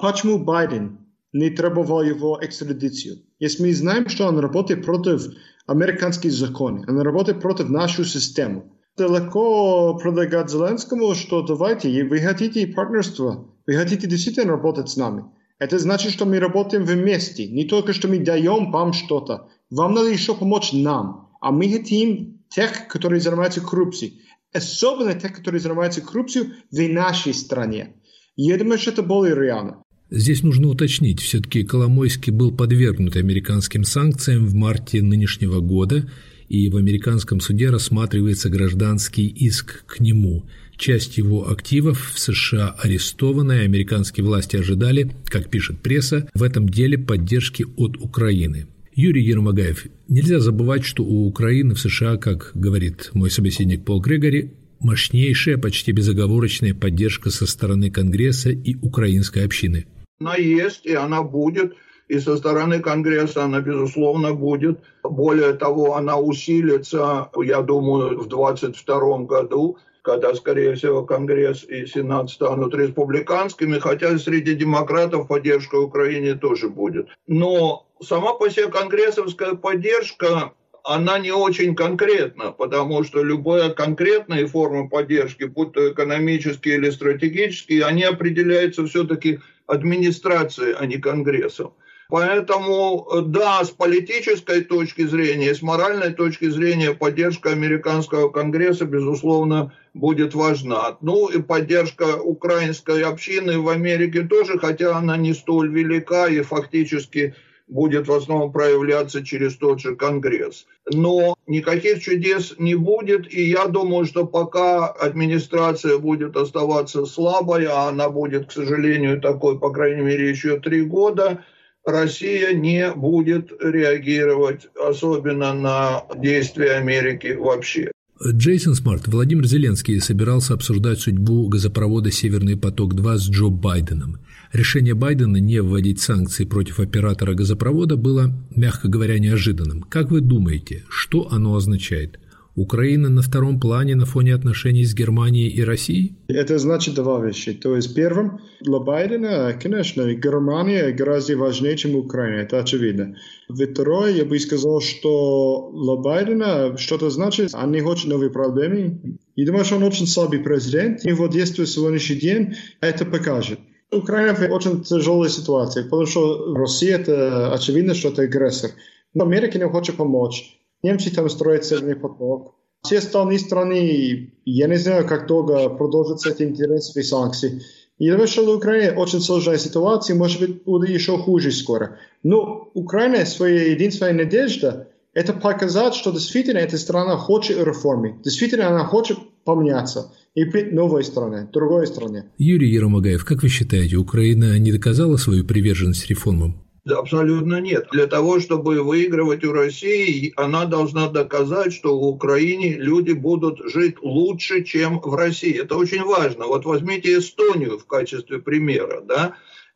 Почему 0.00 0.38
Байден 0.38 0.98
не 1.32 1.50
требовал 1.50 2.02
его 2.02 2.38
экстрадицию? 2.40 3.22
Если 3.40 3.62
мы 3.62 3.72
знаем, 3.74 4.08
что 4.08 4.28
он 4.28 4.38
работает 4.38 4.84
против 4.84 5.32
американских 5.66 6.32
законов, 6.32 6.88
он 6.88 7.00
работает 7.00 7.40
против 7.40 7.68
нашу 7.68 8.04
систему, 8.04 8.72
это 8.96 9.12
легко 9.12 9.94
предлагать 9.96 10.48
Зеленскому, 10.48 11.14
что 11.14 11.42
давайте, 11.42 12.04
вы 12.04 12.20
хотите 12.20 12.68
партнерство, 12.68 13.48
вы 13.66 13.74
хотите 13.74 14.06
действительно 14.06 14.52
работать 14.52 14.88
с 14.88 14.96
нами. 14.96 15.24
Это 15.58 15.78
значит, 15.78 16.12
что 16.12 16.24
мы 16.24 16.38
работаем 16.38 16.84
вместе, 16.84 17.48
не 17.48 17.64
только 17.64 17.92
что 17.92 18.08
мы 18.08 18.18
даем 18.20 18.70
вам 18.70 18.92
что-то. 18.92 19.48
Вам 19.70 19.94
надо 19.94 20.08
еще 20.08 20.34
помочь 20.34 20.72
нам. 20.72 21.30
А 21.40 21.50
мы 21.50 21.68
хотим 21.68 22.35
тех, 22.48 22.88
которые 22.88 23.20
занимаются 23.20 23.60
коррупцией. 23.60 24.22
Особенно 24.52 25.14
тех, 25.14 25.34
которые 25.34 25.60
занимаются 25.60 26.00
коррупцией 26.00 26.52
в 26.70 26.92
нашей 26.92 27.34
стране. 27.34 27.94
Я 28.36 28.58
думаю, 28.58 28.78
что 28.78 28.90
это 28.90 29.02
более 29.02 29.34
реально. 29.34 29.82
Здесь 30.10 30.42
нужно 30.42 30.68
уточнить, 30.68 31.20
все-таки 31.20 31.64
Коломойский 31.64 32.32
был 32.32 32.52
подвергнут 32.52 33.16
американским 33.16 33.82
санкциям 33.82 34.46
в 34.46 34.54
марте 34.54 35.02
нынешнего 35.02 35.60
года, 35.60 36.08
и 36.48 36.68
в 36.68 36.76
американском 36.76 37.40
суде 37.40 37.70
рассматривается 37.70 38.48
гражданский 38.48 39.26
иск 39.26 39.84
к 39.84 39.98
нему. 39.98 40.44
Часть 40.76 41.18
его 41.18 41.50
активов 41.50 42.12
в 42.14 42.20
США 42.20 42.76
арестована, 42.78 43.52
и 43.52 43.64
американские 43.64 44.24
власти 44.24 44.56
ожидали, 44.56 45.10
как 45.24 45.50
пишет 45.50 45.80
пресса, 45.80 46.28
в 46.34 46.42
этом 46.44 46.68
деле 46.68 46.98
поддержки 46.98 47.66
от 47.76 47.96
Украины. 47.96 48.66
Юрий 48.98 49.24
Ермогаев, 49.24 49.88
нельзя 50.08 50.40
забывать, 50.40 50.82
что 50.82 51.04
у 51.04 51.26
Украины 51.26 51.74
в 51.74 51.78
США, 51.78 52.16
как 52.16 52.52
говорит 52.54 53.10
мой 53.12 53.30
собеседник 53.30 53.84
Пол 53.84 54.00
Грегори, 54.00 54.54
мощнейшая, 54.80 55.58
почти 55.58 55.92
безоговорочная 55.92 56.72
поддержка 56.72 57.28
со 57.28 57.46
стороны 57.46 57.90
Конгресса 57.90 58.48
и 58.48 58.74
украинской 58.80 59.44
общины. 59.44 59.84
Она 60.18 60.36
есть, 60.36 60.86
и 60.86 60.94
она 60.94 61.22
будет, 61.22 61.74
и 62.08 62.18
со 62.20 62.38
стороны 62.38 62.80
Конгресса 62.80 63.44
она, 63.44 63.60
безусловно, 63.60 64.32
будет. 64.32 64.80
Более 65.02 65.52
того, 65.52 65.96
она 65.96 66.16
усилится, 66.16 67.28
я 67.44 67.60
думаю, 67.60 68.18
в 68.18 68.28
2022 68.28 69.24
году, 69.24 69.76
когда, 70.06 70.32
скорее 70.34 70.76
всего, 70.76 71.04
Конгресс 71.04 71.64
и 71.64 71.84
Сенат 71.84 72.30
станут 72.30 72.72
республиканскими, 72.74 73.80
хотя 73.80 74.16
среди 74.18 74.54
демократов 74.54 75.26
поддержка 75.26 75.74
Украине 75.74 76.36
тоже 76.36 76.68
будет. 76.68 77.08
Но 77.26 77.88
сама 78.00 78.34
по 78.34 78.48
себе 78.48 78.68
конгрессовская 78.68 79.54
поддержка, 79.54 80.52
она 80.84 81.18
не 81.18 81.32
очень 81.32 81.74
конкретна, 81.74 82.52
потому 82.52 83.02
что 83.02 83.24
любая 83.24 83.70
конкретная 83.70 84.46
форма 84.46 84.88
поддержки, 84.88 85.42
будь 85.42 85.72
то 85.72 85.90
экономические 85.92 86.76
или 86.76 86.90
стратегические, 86.90 87.84
они 87.84 88.04
определяются 88.04 88.86
все-таки 88.86 89.40
администрацией, 89.66 90.76
а 90.78 90.86
не 90.86 90.98
конгрессом. 90.98 91.72
Поэтому, 92.08 93.08
да, 93.26 93.64
с 93.64 93.70
политической 93.70 94.62
точки 94.62 95.06
зрения, 95.06 95.54
с 95.54 95.62
моральной 95.62 96.12
точки 96.12 96.48
зрения 96.48 96.92
поддержка 96.92 97.50
американского 97.50 98.28
конгресса, 98.28 98.84
безусловно, 98.84 99.72
будет 99.92 100.34
важна. 100.34 100.98
Ну 101.00 101.28
и 101.28 101.42
поддержка 101.42 102.16
украинской 102.16 103.02
общины 103.02 103.58
в 103.58 103.68
Америке 103.68 104.22
тоже, 104.22 104.58
хотя 104.58 104.96
она 104.96 105.16
не 105.16 105.34
столь 105.34 105.72
велика 105.72 106.28
и 106.28 106.42
фактически 106.42 107.34
будет 107.68 108.06
в 108.06 108.12
основном 108.12 108.52
проявляться 108.52 109.24
через 109.24 109.56
тот 109.56 109.80
же 109.80 109.96
Конгресс. 109.96 110.66
Но 110.92 111.36
никаких 111.46 112.00
чудес 112.00 112.54
не 112.58 112.74
будет, 112.74 113.32
и 113.32 113.42
я 113.42 113.66
думаю, 113.66 114.04
что 114.04 114.24
пока 114.24 114.86
администрация 114.86 115.98
будет 115.98 116.36
оставаться 116.36 117.06
слабой, 117.06 117.66
а 117.66 117.88
она 117.88 118.08
будет, 118.08 118.48
к 118.48 118.52
сожалению, 118.52 119.20
такой, 119.20 119.58
по 119.58 119.72
крайней 119.72 120.02
мере, 120.02 120.30
еще 120.30 120.60
три 120.60 120.82
года, 120.82 121.44
Россия 121.86 122.52
не 122.52 122.92
будет 122.92 123.52
реагировать 123.60 124.66
особенно 124.74 125.54
на 125.54 126.02
действия 126.16 126.72
Америки 126.72 127.36
вообще. 127.38 127.92
Джейсон 128.24 128.74
Смарт, 128.74 129.06
Владимир 129.06 129.46
Зеленский 129.46 130.00
собирался 130.00 130.54
обсуждать 130.54 131.00
судьбу 131.00 131.46
газопровода 131.48 132.10
«Северный 132.10 132.56
поток-2» 132.56 133.16
с 133.18 133.28
Джо 133.28 133.48
Байденом. 133.48 134.18
Решение 134.52 134.94
Байдена 134.94 135.36
не 135.36 135.60
вводить 135.60 136.00
санкции 136.00 136.44
против 136.44 136.80
оператора 136.80 137.34
газопровода 137.34 137.96
было, 137.96 138.32
мягко 138.54 138.88
говоря, 138.88 139.18
неожиданным. 139.18 139.82
Как 139.82 140.10
вы 140.10 140.22
думаете, 140.22 140.84
что 140.88 141.28
оно 141.30 141.54
означает? 141.54 142.18
Украина 142.56 143.10
на 143.10 143.20
втором 143.20 143.60
плане 143.60 143.94
на 143.96 144.06
фоне 144.06 144.34
отношений 144.34 144.86
с 144.86 144.94
Германией 144.94 145.50
и 145.50 145.62
Россией? 145.62 146.16
Это 146.28 146.58
значит 146.58 146.94
два 146.94 147.20
вещи. 147.24 147.52
То 147.52 147.76
есть, 147.76 147.94
первым, 147.94 148.40
для 148.62 148.78
Байдена, 148.78 149.52
конечно, 149.62 150.14
Германия 150.14 150.90
гораздо 150.90 151.36
важнее, 151.36 151.76
чем 151.76 151.94
Украина, 151.96 152.40
это 152.40 152.58
очевидно. 152.58 153.16
Второе, 153.50 154.12
я 154.12 154.24
бы 154.24 154.38
сказал, 154.38 154.80
что 154.80 155.70
для 155.74 155.96
Байдена 155.96 156.78
что-то 156.78 157.10
значит, 157.10 157.54
он 157.54 157.72
не 157.72 157.80
хочет 157.82 158.08
новые 158.08 158.30
проблемы. 158.30 159.18
Я 159.36 159.46
думаю, 159.46 159.66
что 159.66 159.76
он 159.76 159.82
очень 159.82 160.06
слабый 160.06 160.38
президент, 160.38 161.04
его 161.04 161.26
действия 161.26 161.66
в 161.66 161.68
сегодняшний 161.68 162.16
день 162.16 162.54
это 162.80 163.04
покажет. 163.04 163.60
Украина 163.92 164.34
в 164.34 164.50
очень 164.50 164.82
тяжелой 164.82 165.28
ситуации, 165.28 165.82
потому 165.82 166.06
что 166.06 166.54
Россия 166.54 166.96
это 166.96 167.52
очевидно, 167.52 167.94
что 167.94 168.08
это 168.08 168.22
агрессор. 168.22 168.70
Но 169.12 169.24
Америка 169.24 169.58
не 169.58 169.68
хочет 169.68 169.96
помочь. 169.96 170.58
Немцы 170.86 171.10
там 171.10 171.28
строят 171.28 171.64
северный 171.64 171.96
поток. 171.96 172.54
Все 172.84 172.98
остальные 172.98 173.40
страны, 173.40 174.30
я 174.44 174.68
не 174.68 174.76
знаю, 174.76 175.04
как 175.04 175.26
долго 175.26 175.68
продолжатся 175.68 176.30
эти 176.30 176.44
интересы 176.44 177.00
и 177.00 177.02
санкции. 177.02 177.60
И 177.98 178.08
для 178.08 178.54
Украины 178.54 178.96
очень 178.96 179.20
сложная 179.20 179.58
ситуация, 179.58 180.14
может 180.14 180.40
быть, 180.40 180.62
будет 180.62 180.90
еще 180.90 181.18
хуже 181.18 181.50
скоро. 181.50 181.98
Но 182.22 182.70
Украина, 182.74 183.26
своя 183.26 183.72
единственная 183.72 184.12
надежда, 184.12 184.86
это 185.12 185.32
показать, 185.32 185.94
что 185.94 186.12
действительно 186.12 186.58
эта 186.58 186.78
страна 186.78 187.16
хочет 187.16 187.58
реформы, 187.58 188.20
действительно 188.22 188.68
она 188.68 188.84
хочет 188.84 189.18
поменяться 189.44 190.12
и 190.36 190.44
быть 190.44 190.72
новой 190.72 191.02
страной, 191.02 191.48
другой 191.52 191.88
стране. 191.88 192.26
Юрий 192.38 192.70
Еромагаев, 192.70 193.24
как 193.24 193.42
вы 193.42 193.48
считаете, 193.48 193.96
Украина 193.96 194.56
не 194.60 194.70
доказала 194.70 195.16
свою 195.16 195.44
приверженность 195.44 196.06
реформам? 196.08 196.65
Да, 196.86 196.98
абсолютно 196.98 197.60
нет. 197.60 197.88
Для 197.90 198.06
того, 198.06 198.38
чтобы 198.38 198.80
выигрывать 198.80 199.44
у 199.44 199.52
России, 199.52 200.32
она 200.36 200.66
должна 200.66 201.08
доказать, 201.08 201.72
что 201.72 201.98
в 201.98 202.04
Украине 202.04 202.76
люди 202.76 203.10
будут 203.10 203.58
жить 203.68 203.96
лучше, 204.02 204.62
чем 204.62 205.00
в 205.00 205.16
России. 205.16 205.60
Это 205.60 205.76
очень 205.76 206.04
важно. 206.04 206.46
Вот 206.46 206.64
возьмите 206.64 207.18
Эстонию 207.18 207.80
в 207.80 207.86
качестве 207.86 208.38
примера. 208.38 209.00
Да? 209.00 209.34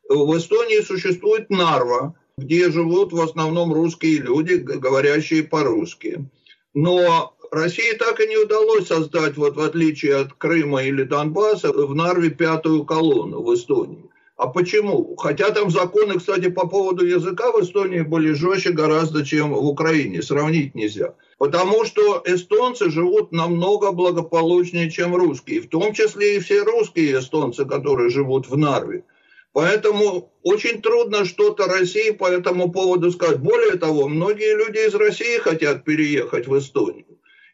В 0.08 0.38
Эстонии 0.38 0.82
существует 0.82 1.50
Нарва, 1.50 2.14
где 2.38 2.70
живут 2.70 3.12
в 3.12 3.20
основном 3.20 3.72
русские 3.72 4.18
люди, 4.18 4.54
говорящие 4.54 5.42
по-русски. 5.42 6.30
Но 6.74 7.34
России 7.50 7.92
так 7.98 8.20
и 8.20 8.28
не 8.28 8.36
удалось 8.36 8.86
создать, 8.86 9.36
вот 9.36 9.56
в 9.56 9.60
отличие 9.60 10.14
от 10.14 10.34
Крыма 10.34 10.84
или 10.84 11.02
Донбасса, 11.02 11.72
в 11.72 11.92
Нарве 11.92 12.30
пятую 12.30 12.84
колонну 12.84 13.42
в 13.42 13.52
Эстонии. 13.52 14.09
А 14.40 14.46
почему? 14.46 15.16
Хотя 15.16 15.50
там 15.50 15.70
законы, 15.70 16.18
кстати, 16.18 16.48
по 16.48 16.66
поводу 16.66 17.04
языка 17.04 17.52
в 17.52 17.60
Эстонии 17.60 18.00
были 18.00 18.32
жестче 18.32 18.70
гораздо, 18.70 19.22
чем 19.22 19.52
в 19.52 19.66
Украине. 19.66 20.22
Сравнить 20.22 20.74
нельзя. 20.74 21.12
Потому 21.36 21.84
что 21.84 22.22
эстонцы 22.24 22.88
живут 22.88 23.32
намного 23.32 23.92
благополучнее, 23.92 24.90
чем 24.90 25.14
русские. 25.14 25.60
В 25.60 25.68
том 25.68 25.92
числе 25.92 26.36
и 26.36 26.40
все 26.40 26.62
русские 26.62 27.18
эстонцы, 27.18 27.66
которые 27.66 28.08
живут 28.08 28.48
в 28.48 28.56
Нарве. 28.56 29.04
Поэтому 29.52 30.32
очень 30.42 30.80
трудно 30.80 31.26
что-то 31.26 31.66
России 31.66 32.10
по 32.10 32.24
этому 32.24 32.72
поводу 32.72 33.10
сказать. 33.10 33.40
Более 33.40 33.76
того, 33.76 34.08
многие 34.08 34.56
люди 34.56 34.78
из 34.88 34.94
России 34.94 35.36
хотят 35.36 35.84
переехать 35.84 36.46
в 36.46 36.58
Эстонию. 36.58 37.09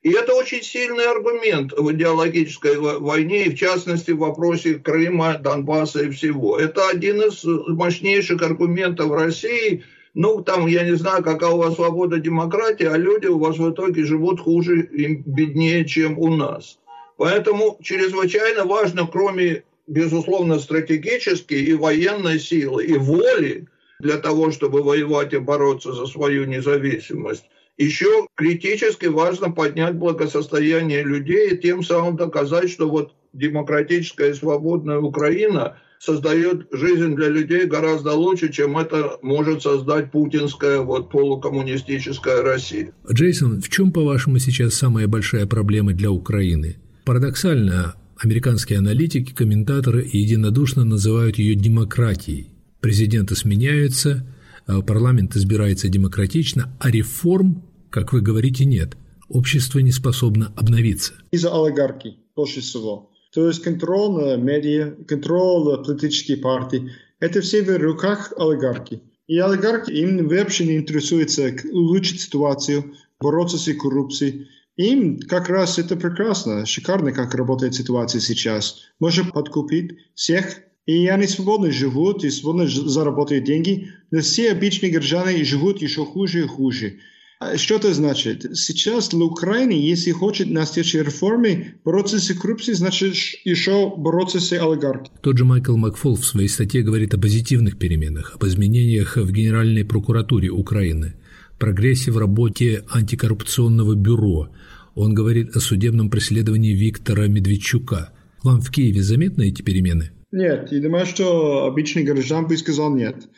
И 0.06 0.12
это 0.12 0.34
очень 0.34 0.62
сильный 0.62 1.10
аргумент 1.10 1.72
в 1.72 1.90
идеологической 1.90 2.76
войне, 2.76 3.46
и 3.46 3.50
в 3.50 3.58
частности 3.58 4.12
в 4.12 4.18
вопросе 4.18 4.74
Крыма, 4.76 5.36
Донбасса 5.36 6.04
и 6.04 6.10
всего. 6.10 6.56
Это 6.56 6.88
один 6.88 7.22
из 7.22 7.42
мощнейших 7.42 8.40
аргументов 8.40 9.10
России. 9.10 9.82
Ну, 10.14 10.42
там, 10.42 10.68
я 10.68 10.84
не 10.84 10.94
знаю, 10.94 11.24
какая 11.24 11.50
у 11.50 11.56
вас 11.56 11.74
свобода, 11.74 12.20
демократия, 12.20 12.90
а 12.90 12.96
люди 12.96 13.26
у 13.26 13.40
вас 13.40 13.58
в 13.58 13.68
итоге 13.68 14.04
живут 14.04 14.38
хуже 14.38 14.82
и 14.82 15.08
беднее, 15.26 15.84
чем 15.84 16.16
у 16.20 16.36
нас. 16.36 16.78
Поэтому 17.16 17.76
чрезвычайно 17.82 18.64
важно, 18.64 19.08
кроме, 19.08 19.64
безусловно, 19.88 20.60
стратегической 20.60 21.64
и 21.64 21.74
военной 21.74 22.38
силы, 22.38 22.84
и 22.84 22.96
воли 22.96 23.66
для 23.98 24.18
того, 24.18 24.52
чтобы 24.52 24.84
воевать 24.84 25.32
и 25.32 25.38
бороться 25.38 25.92
за 25.92 26.06
свою 26.06 26.44
независимость, 26.44 27.46
еще 27.78 28.26
критически 28.34 29.06
важно 29.06 29.50
поднять 29.50 29.96
благосостояние 29.96 31.02
людей 31.02 31.50
и 31.50 31.58
тем 31.58 31.82
самым 31.82 32.16
доказать, 32.16 32.70
что 32.70 32.88
вот 32.88 33.14
демократическая 33.32 34.30
и 34.30 34.34
свободная 34.34 34.98
Украина 34.98 35.76
создает 35.98 36.66
жизнь 36.72 37.14
для 37.14 37.28
людей 37.28 37.66
гораздо 37.66 38.12
лучше, 38.12 38.52
чем 38.52 38.78
это 38.78 39.18
может 39.22 39.62
создать 39.62 40.10
путинская 40.10 40.80
вот 40.80 41.10
полукоммунистическая 41.10 42.42
Россия. 42.42 42.92
Джейсон, 43.10 43.60
в 43.60 43.68
чем, 43.68 43.92
по-вашему, 43.92 44.38
сейчас 44.38 44.74
самая 44.74 45.06
большая 45.06 45.46
проблема 45.46 45.92
для 45.92 46.10
Украины? 46.10 46.76
Парадоксально, 47.04 47.94
американские 48.18 48.78
аналитики, 48.78 49.34
комментаторы 49.34 50.08
единодушно 50.10 50.84
называют 50.84 51.38
ее 51.38 51.54
демократией. 51.54 52.50
Президенты 52.80 53.34
сменяются, 53.36 54.26
парламент 54.66 55.36
избирается 55.36 55.88
демократично, 55.88 56.76
а 56.80 56.90
реформ, 56.90 57.64
как 57.90 58.12
вы 58.12 58.20
говорите, 58.20 58.64
нет. 58.64 58.96
Общество 59.28 59.80
не 59.80 59.92
способно 59.92 60.52
обновиться. 60.56 61.14
Из-за 61.30 61.50
олигархии, 61.50 62.18
больше 62.34 62.60
всего. 62.60 63.10
То 63.32 63.48
есть 63.48 63.62
контроль 63.62 64.40
медиа, 64.40 64.94
контроль 65.06 65.84
политических 65.84 66.40
партий, 66.40 66.90
это 67.20 67.40
все 67.40 67.62
в 67.62 67.76
руках 67.78 68.32
олигархи. 68.36 69.02
И 69.26 69.38
олигархи 69.38 69.90
им 69.90 70.28
вообще 70.28 70.66
не 70.66 70.76
интересуется 70.76 71.54
улучшить 71.72 72.20
ситуацию, 72.20 72.94
бороться 73.20 73.58
с 73.58 73.72
коррупцией. 73.74 74.48
Им 74.76 75.18
как 75.20 75.48
раз 75.48 75.78
это 75.78 75.96
прекрасно, 75.96 76.66
шикарно, 76.66 77.12
как 77.12 77.34
работает 77.34 77.74
ситуация 77.74 78.20
сейчас. 78.20 78.82
Можно 79.00 79.24
подкупить 79.24 79.96
всех 80.14 80.58
и 80.86 81.08
они 81.08 81.26
свободно 81.26 81.70
живут 81.70 82.24
и 82.24 82.30
свободно 82.30 82.68
заработают 82.68 83.44
деньги, 83.44 83.90
но 84.10 84.20
все 84.20 84.52
обычные 84.52 84.92
граждане 84.92 85.44
живут 85.44 85.82
еще 85.82 86.04
хуже 86.04 86.44
и 86.44 86.46
хуже. 86.46 87.00
А 87.38 87.58
что 87.58 87.74
это 87.74 87.92
значит? 87.92 88.56
Сейчас 88.56 89.10
для 89.10 89.24
Украины, 89.24 89.72
если 89.72 90.10
хочет 90.10 90.48
настоящей 90.48 91.00
реформы, 91.00 91.74
бороться 91.84 92.18
с 92.18 92.32
коррупцией, 92.32 92.76
значит 92.76 93.14
еще 93.44 93.94
бороться 93.94 94.40
с 94.40 94.52
олигархией. 94.52 95.10
Тот 95.20 95.36
же 95.36 95.44
Майкл 95.44 95.76
Макфол 95.76 96.16
в 96.16 96.24
своей 96.24 96.48
статье 96.48 96.82
говорит 96.82 97.12
о 97.12 97.18
позитивных 97.18 97.78
переменах, 97.78 98.34
об 98.34 98.46
изменениях 98.46 99.18
в 99.18 99.30
Генеральной 99.30 99.84
прокуратуре 99.84 100.48
Украины, 100.48 101.14
прогрессе 101.58 102.10
в 102.10 102.16
работе 102.16 102.84
антикоррупционного 102.88 103.94
бюро. 103.94 104.48
Он 104.94 105.12
говорит 105.12 105.54
о 105.54 105.60
судебном 105.60 106.08
преследовании 106.08 106.72
Виктора 106.72 107.26
Медведчука. 107.26 108.12
Вам 108.42 108.62
в 108.62 108.70
Киеве 108.70 109.02
заметны 109.02 109.48
эти 109.48 109.60
перемены? 109.60 110.12
Нет, 110.32 110.72
я 110.72 110.80
думаю, 110.80 111.06
что 111.06 111.64
обычный 111.66 112.02
граждан 112.02 112.46
бы 112.46 112.56
сказал 112.56 112.94
нет. 112.94 113.28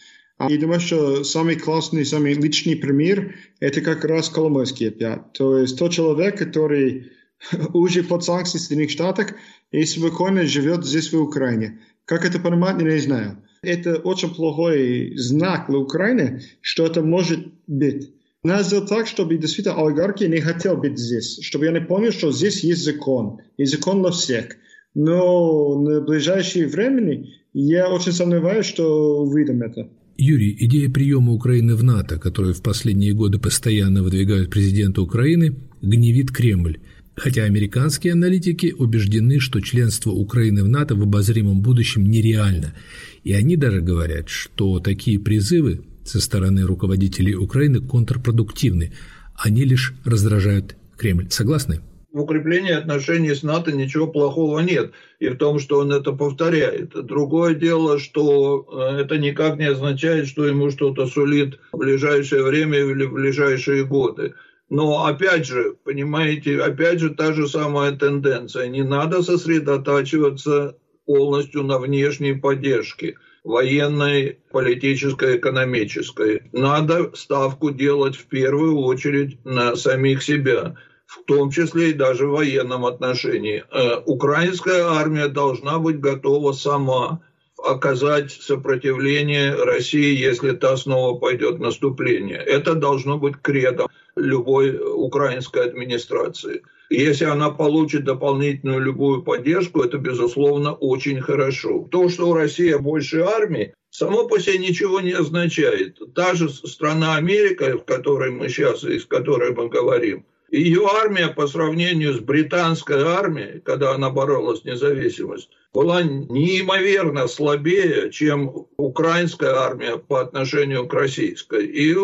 Я 0.41 0.59
думаю, 0.59 0.81
что 0.81 1.25
самый 1.25 1.57
классный, 1.57 2.05
самый 2.05 2.35
личный 2.35 2.77
пример– 2.77 3.35
это 3.61 3.81
как 3.81 4.05
раз 4.05 4.29
Коломойский 4.29 4.89
опять. 4.89 5.33
То 5.33 5.59
есть 5.59 5.77
тот 5.79 5.93
человек, 5.93 6.39
который 6.39 7.11
уже 7.75 8.05
под 8.05 8.25
санкциями 8.25 8.61
Соединенных 8.61 8.91
Штатов 8.91 9.31
и 9.73 9.85
спокойно 9.85 10.47
живет 10.47 10.85
здесь, 10.85 11.13
в 11.13 11.21
Украине. 11.21 11.81
Как 12.05 12.25
это 12.25 12.39
понимать, 12.39 12.81
я 12.81 12.89
не 12.89 13.01
знаю. 13.01 13.43
Это 13.63 13.97
очень 13.97 14.33
плохой 14.33 15.17
знак 15.17 15.67
для 15.69 15.79
Украины, 15.79 16.43
что 16.61 16.87
это 16.87 17.03
может 17.03 17.41
быть. 17.67 18.13
Надо 18.45 18.63
сделать 18.63 18.89
так, 18.89 19.09
чтобы 19.09 19.37
действительно 19.37 19.85
олигархи 19.85 20.25
не 20.25 20.41
хотел 20.41 20.77
быть 20.77 20.97
здесь, 20.97 21.41
чтобы 21.43 21.67
они 21.67 21.81
поняли, 21.81 22.13
что 22.13 22.31
здесь 22.31 22.63
есть 22.63 22.85
закон, 22.85 23.41
и 23.57 23.65
закон 23.65 24.03
для 24.03 24.13
всех– 24.13 24.57
но 24.99 25.79
на 25.79 26.01
ближайшее 26.01 26.67
время 26.67 27.25
я 27.53 27.89
очень 27.89 28.11
сомневаюсь, 28.11 28.67
что 28.67 29.23
увидим 29.23 29.63
это. 29.63 29.89
Юрий, 30.17 30.57
идея 30.59 30.91
приема 30.91 31.33
Украины 31.33 31.77
в 31.77 31.85
НАТО, 31.85 32.19
которую 32.19 32.53
в 32.53 32.63
последние 32.63 33.13
годы 33.13 33.39
постоянно 33.39 34.03
выдвигают 34.03 34.51
президента 34.51 35.01
Украины, 35.01 35.55
гневит 35.81 36.33
Кремль. 36.33 36.79
Хотя 37.15 37.45
американские 37.45 38.15
аналитики 38.15 38.75
убеждены, 38.77 39.39
что 39.39 39.61
членство 39.61 40.11
Украины 40.11 40.65
в 40.65 40.69
НАТО 40.69 40.97
в 40.97 41.03
обозримом 41.03 41.63
будущем 41.63 42.05
нереально. 42.05 42.75
И 43.23 43.33
они 43.33 43.57
даже 43.57 43.81
говорят, 43.81 44.29
что 44.29 44.81
такие 44.81 45.21
призывы 45.21 45.83
со 46.05 46.21
стороны 46.21 46.63
руководителей 46.63 47.37
Украины 47.37 47.81
контрпродуктивны. 47.81 48.93
Они 49.37 49.63
лишь 49.63 49.95
раздражают 50.05 50.75
Кремль. 50.97 51.29
Согласны? 51.31 51.83
В 52.13 52.21
укреплении 52.21 52.73
отношений 52.73 53.35
с 53.35 53.43
НАТО 53.43 53.73
ничего 53.73 54.07
плохого 54.07 54.61
нет. 54.61 54.93
И 55.19 55.29
в 55.29 55.37
том, 55.37 55.59
что 55.59 55.81
он 55.81 55.93
это 55.93 56.13
повторяет. 56.13 56.91
Другое 56.91 57.55
дело, 57.55 57.99
что 57.99 58.67
э, 58.71 59.03
это 59.03 59.19
никак 59.19 59.59
не 59.59 59.67
означает, 59.67 60.27
что 60.27 60.47
ему 60.47 60.71
что-то 60.71 61.07
сулит 61.07 61.59
в 61.73 61.79
ближайшее 61.79 62.43
время 62.43 62.79
или 62.79 63.05
в 63.05 63.13
ближайшие 63.13 63.85
годы. 63.85 64.35
Но 64.71 65.07
опять 65.07 65.47
же, 65.47 65.77
понимаете, 65.85 66.61
опять 66.61 67.01
же 67.01 67.11
та 67.11 67.33
же 67.33 67.49
самая 67.49 67.93
тенденция. 67.93 68.69
Не 68.69 68.83
надо 68.83 69.23
сосредотачиваться 69.23 70.77
полностью 71.07 71.63
на 71.63 71.79
внешней 71.79 72.35
поддержке 72.35 73.17
военной, 73.45 74.39
политической, 74.51 75.39
экономической. 75.39 76.43
Надо 76.53 77.13
ставку 77.15 77.71
делать 77.71 78.17
в 78.17 78.27
первую 78.27 78.79
очередь 78.79 79.43
на 79.45 79.75
самих 79.75 80.23
себя 80.23 80.77
в 81.09 81.25
том 81.25 81.51
числе 81.51 81.91
и 81.91 81.95
даже 81.95 82.27
в 82.27 82.33
военном 82.33 82.85
отношении. 82.85 83.65
Э, 83.73 84.03
украинская 84.05 84.85
армия 84.85 85.29
должна 85.29 85.79
быть 85.79 86.01
готова 86.01 86.53
сама 86.53 87.21
оказать 87.57 88.31
сопротивление 88.31 89.55
России, 89.55 90.17
если 90.17 90.53
та 90.53 90.77
снова 90.77 91.19
пойдет 91.19 91.57
в 91.57 91.61
наступление. 91.61 92.39
Это 92.39 92.75
должно 92.75 93.19
быть 93.19 93.37
кредом 93.43 93.89
любой 94.17 94.79
украинской 94.79 95.65
администрации. 95.65 96.63
Если 96.91 97.25
она 97.25 97.51
получит 97.51 98.05
дополнительную 98.05 98.81
любую 98.81 99.23
поддержку, 99.23 99.83
это, 99.83 99.99
безусловно, 99.99 100.73
очень 100.75 101.21
хорошо. 101.21 101.89
То, 101.91 102.09
что 102.09 102.29
у 102.29 102.35
России 102.35 102.75
больше 102.75 103.21
армии, 103.21 103.75
само 103.91 104.29
по 104.29 104.39
себе 104.39 104.59
ничего 104.59 105.01
не 105.01 105.13
означает. 105.13 105.99
Та 106.15 106.35
же 106.35 106.49
страна 106.49 107.17
Америка, 107.17 107.77
в 107.77 107.85
которой 107.85 108.31
мы 108.31 108.49
сейчас, 108.49 108.85
из 108.85 109.05
которой 109.05 109.55
мы 109.55 109.69
говорим, 109.69 110.25
ее 110.51 110.87
армия 110.87 111.29
по 111.29 111.47
сравнению 111.47 112.15
с 112.15 112.21
британской 112.21 113.03
армией, 113.03 113.61
когда 113.61 113.95
она 113.95 114.11
боролась 114.11 114.61
с 114.61 114.65
независимость, 114.65 115.51
была 115.73 116.03
неимоверно 116.03 117.29
слабее, 117.29 118.11
чем 118.11 118.67
украинская 118.77 119.55
армия 119.55 119.99
по 119.99 120.21
отношению 120.21 120.87
к 120.87 120.95
российской. 120.95 121.67
И 121.67 121.95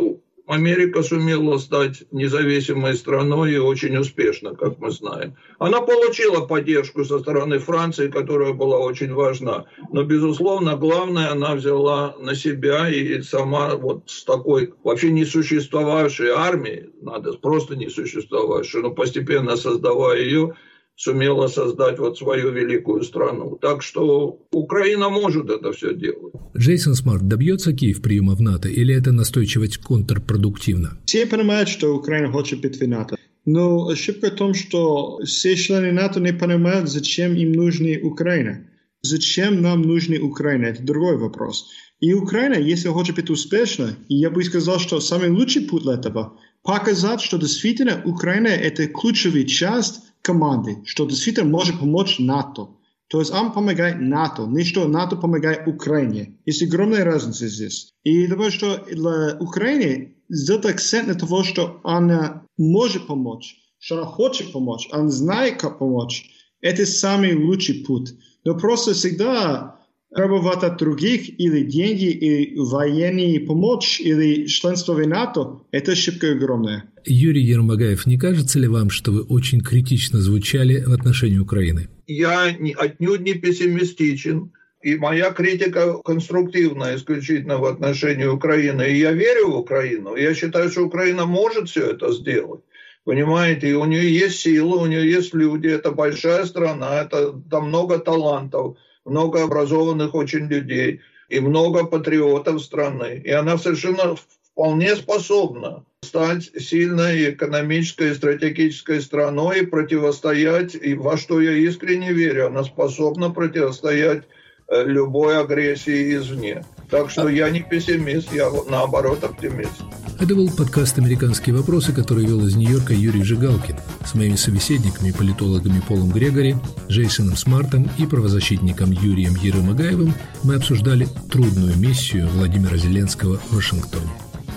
Америка 0.46 1.02
сумела 1.02 1.56
стать 1.56 2.04
независимой 2.10 2.94
страной 2.94 3.54
и 3.54 3.58
очень 3.58 3.96
успешно, 3.96 4.54
как 4.54 4.78
мы 4.78 4.90
знаем. 4.90 5.36
Она 5.58 5.80
получила 5.80 6.44
поддержку 6.44 7.02
со 7.04 7.18
стороны 7.18 7.58
Франции, 7.58 8.10
которая 8.10 8.52
была 8.52 8.78
очень 8.78 9.14
важна. 9.14 9.64
Но, 9.90 10.02
безусловно, 10.04 10.76
главное, 10.76 11.30
она 11.30 11.54
взяла 11.54 12.14
на 12.20 12.34
себя 12.34 12.90
и 12.90 13.22
сама 13.22 13.76
вот 13.76 14.02
с 14.06 14.24
такой 14.24 14.74
вообще 14.82 15.10
не 15.10 15.24
существовавшей 15.24 16.28
армией, 16.28 16.90
надо 17.00 17.32
просто 17.32 17.74
не 17.74 17.88
существовавшей, 17.88 18.82
но 18.82 18.90
постепенно 18.90 19.56
создавая 19.56 20.20
ее, 20.20 20.54
сумела 20.96 21.48
создать 21.48 21.98
вот 21.98 22.18
свою 22.18 22.52
великую 22.52 23.02
страну. 23.02 23.58
Так 23.60 23.82
что 23.82 24.38
Украина 24.52 25.08
может 25.10 25.50
это 25.50 25.72
все 25.72 25.94
делать. 25.94 26.34
Джейсон 26.56 26.94
Смарт 26.94 27.26
добьется 27.26 27.72
Киев 27.72 28.00
приема 28.00 28.34
в 28.34 28.40
НАТО 28.40 28.68
или 28.68 28.94
это 28.94 29.12
настойчивость 29.12 29.78
контрпродуктивно? 29.78 30.98
Все 31.06 31.26
понимают, 31.26 31.68
что 31.68 31.94
Украина 31.94 32.30
хочет 32.30 32.60
быть 32.60 32.80
в 32.80 32.88
НАТО. 32.88 33.16
Но 33.46 33.88
ошибка 33.88 34.30
в 34.30 34.36
том, 34.36 34.54
что 34.54 35.18
все 35.24 35.54
члены 35.56 35.92
НАТО 35.92 36.20
не 36.20 36.32
понимают, 36.32 36.88
зачем 36.88 37.34
им 37.34 37.52
нужна 37.52 37.98
Украина. 38.02 38.66
Зачем 39.02 39.60
нам 39.60 39.82
нужна 39.82 40.16
Украина? 40.16 40.66
Это 40.66 40.82
другой 40.82 41.18
вопрос. 41.18 41.68
И 42.00 42.14
Украина, 42.14 42.54
если 42.54 42.88
хочет 42.88 43.16
быть 43.16 43.30
успешна, 43.30 43.96
и 44.08 44.14
я 44.14 44.30
бы 44.30 44.42
сказал, 44.44 44.78
что 44.78 45.00
самый 45.00 45.30
лучший 45.30 45.62
путь 45.62 45.82
для 45.82 45.94
этого– 45.94 46.38
показать, 46.62 47.20
что 47.20 47.36
действительно 47.36 48.00
Украина– 48.04 48.48
это 48.48 48.86
ключевая 48.86 49.44
часть 49.44 50.00
команди, 50.24 50.78
што 50.84 51.06
действително 51.06 51.58
може 51.58 51.76
помоќ 51.80 52.18
НАТО. 52.24 52.70
Тоест, 53.12 53.34
ам 53.36 53.52
помагај 53.54 53.98
НАТО, 54.00 54.46
ништо 54.50 54.88
НАТО 54.88 55.18
помагај 55.22 55.68
Украине. 55.68 56.38
И 56.46 56.52
се 56.52 56.64
огромни 56.66 57.04
разница 57.04 57.48
здесь. 57.48 57.92
И 58.04 58.26
да 58.26 58.34
добро 58.34 58.50
што 58.50 58.78
для 58.90 59.36
Украине 59.40 60.16
сделат 60.30 60.66
акцент 60.66 61.08
на 61.08 61.14
тоа 61.14 61.44
што 61.44 61.80
она 61.84 62.42
може 62.58 63.04
помоќ, 63.04 63.40
што 63.78 64.00
она 64.00 64.06
хоче 64.06 64.48
помоќ, 64.52 64.88
она 64.92 65.10
знае 65.10 65.52
како 65.58 65.84
помоќ. 65.84 66.24
Ете 66.62 66.86
сами 66.86 67.34
лучи 67.34 67.84
пут. 67.84 68.08
Но 68.44 68.56
просто 68.56 68.94
сега 68.94 69.76
требовать 70.14 70.62
от 70.62 70.78
других 70.78 71.28
или 71.40 71.62
деньги, 71.64 72.10
или 72.10 72.56
военные 72.56 73.40
помощь, 73.40 74.00
или 74.00 74.46
членство 74.46 74.94
в 74.94 75.06
НАТО, 75.06 75.60
это 75.72 75.92
ошибка 75.92 76.32
огромная. 76.32 76.84
Юрий 77.04 77.42
Ермогаев, 77.42 78.06
не 78.06 78.16
кажется 78.16 78.58
ли 78.58 78.68
вам, 78.68 78.90
что 78.90 79.12
вы 79.12 79.22
очень 79.22 79.60
критично 79.60 80.20
звучали 80.20 80.82
в 80.86 80.92
отношении 80.92 81.38
Украины? 81.38 81.88
Я 82.06 82.44
отнюдь 82.76 83.20
не 83.20 83.34
пессимистичен. 83.34 84.52
И 84.82 84.96
моя 84.96 85.30
критика 85.30 85.94
конструктивна 86.04 86.94
исключительно 86.94 87.56
в 87.56 87.64
отношении 87.64 88.26
Украины. 88.26 88.82
И 88.82 88.98
я 88.98 89.12
верю 89.12 89.52
в 89.52 89.56
Украину. 89.56 90.14
Я 90.14 90.34
считаю, 90.34 90.70
что 90.70 90.82
Украина 90.82 91.24
может 91.24 91.70
все 91.70 91.92
это 91.92 92.12
сделать. 92.12 92.60
Понимаете, 93.04 93.70
и 93.70 93.72
у 93.72 93.86
нее 93.86 94.12
есть 94.12 94.40
силы, 94.40 94.82
у 94.82 94.86
нее 94.86 95.10
есть 95.10 95.34
люди, 95.34 95.68
это 95.68 95.90
большая 95.90 96.44
страна, 96.44 97.00
это 97.00 97.32
там 97.50 97.68
много 97.68 97.98
талантов 97.98 98.76
много 99.04 99.42
образованных 99.42 100.14
очень 100.14 100.46
людей 100.46 101.00
и 101.28 101.40
много 101.40 101.84
патриотов 101.84 102.62
страны. 102.62 103.20
И 103.24 103.30
она 103.30 103.58
совершенно 103.58 104.16
вполне 104.54 104.94
способна 104.96 105.84
стать 106.02 106.50
сильной 106.58 107.30
экономической 107.30 108.10
и 108.10 108.14
стратегической 108.14 109.00
страной 109.00 109.60
и 109.60 109.66
противостоять, 109.66 110.74
и 110.74 110.94
во 110.94 111.16
что 111.16 111.40
я 111.40 111.52
искренне 111.52 112.12
верю, 112.12 112.46
она 112.48 112.62
способна 112.62 113.30
противостоять 113.30 114.24
э, 114.68 114.84
любой 114.84 115.38
агрессии 115.38 116.14
извне. 116.14 116.64
Так 116.94 117.10
что 117.10 117.28
я 117.28 117.50
не 117.50 117.60
пессимист, 117.60 118.32
я 118.32 118.48
наоборот 118.68 119.24
оптимист. 119.24 119.82
Это 120.20 120.36
был 120.36 120.48
подкаст 120.48 120.96
«Американские 120.96 121.56
вопросы», 121.56 121.92
который 121.92 122.24
вел 122.24 122.46
из 122.46 122.54
Нью-Йорка 122.54 122.94
Юрий 122.94 123.24
Жигалкин 123.24 123.74
с 124.06 124.14
моими 124.14 124.36
собеседниками, 124.36 125.10
политологами 125.10 125.82
Полом 125.88 126.10
Грегори, 126.10 126.54
Джейсоном 126.86 127.36
Смартом 127.36 127.90
и 127.98 128.06
правозащитником 128.06 128.92
Юрием 128.92 129.34
Ярым-Агаевым 129.34 130.14
мы 130.44 130.54
обсуждали 130.54 131.08
трудную 131.32 131.76
миссию 131.76 132.28
Владимира 132.28 132.76
Зеленского 132.76 133.38
в 133.38 133.56
Вашингтоне. 133.56 134.12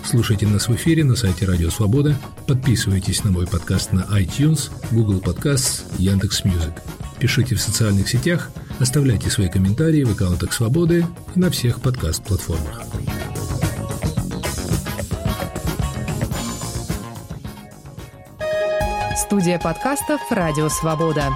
Слушайте 0.05 0.45
нас 0.45 0.67
в 0.67 0.75
эфире 0.75 1.03
на 1.03 1.15
сайте 1.15 1.47
Радио 1.47 1.71
Свобода, 1.71 2.15
подписывайтесь 2.45 3.23
на 3.23 3.31
мой 3.31 3.47
подкаст 3.47 3.93
на 3.93 4.01
iTunes, 4.11 4.69
Google 4.91 5.21
Podcasts, 5.21 5.85
Яндекс.Music. 5.97 6.83
Пишите 7.19 7.55
в 7.55 7.61
социальных 7.61 8.07
сетях, 8.07 8.51
оставляйте 8.79 9.29
свои 9.29 9.49
комментарии 9.49 10.03
в 10.03 10.11
аккаунтах 10.11 10.53
Свободы 10.53 11.05
и 11.35 11.39
на 11.39 11.49
всех 11.49 11.81
подкаст-платформах. 11.81 12.83
Студия 19.15 19.59
подкастов 19.59 20.21
«Радио 20.29 20.69
Свобода». 20.69 21.31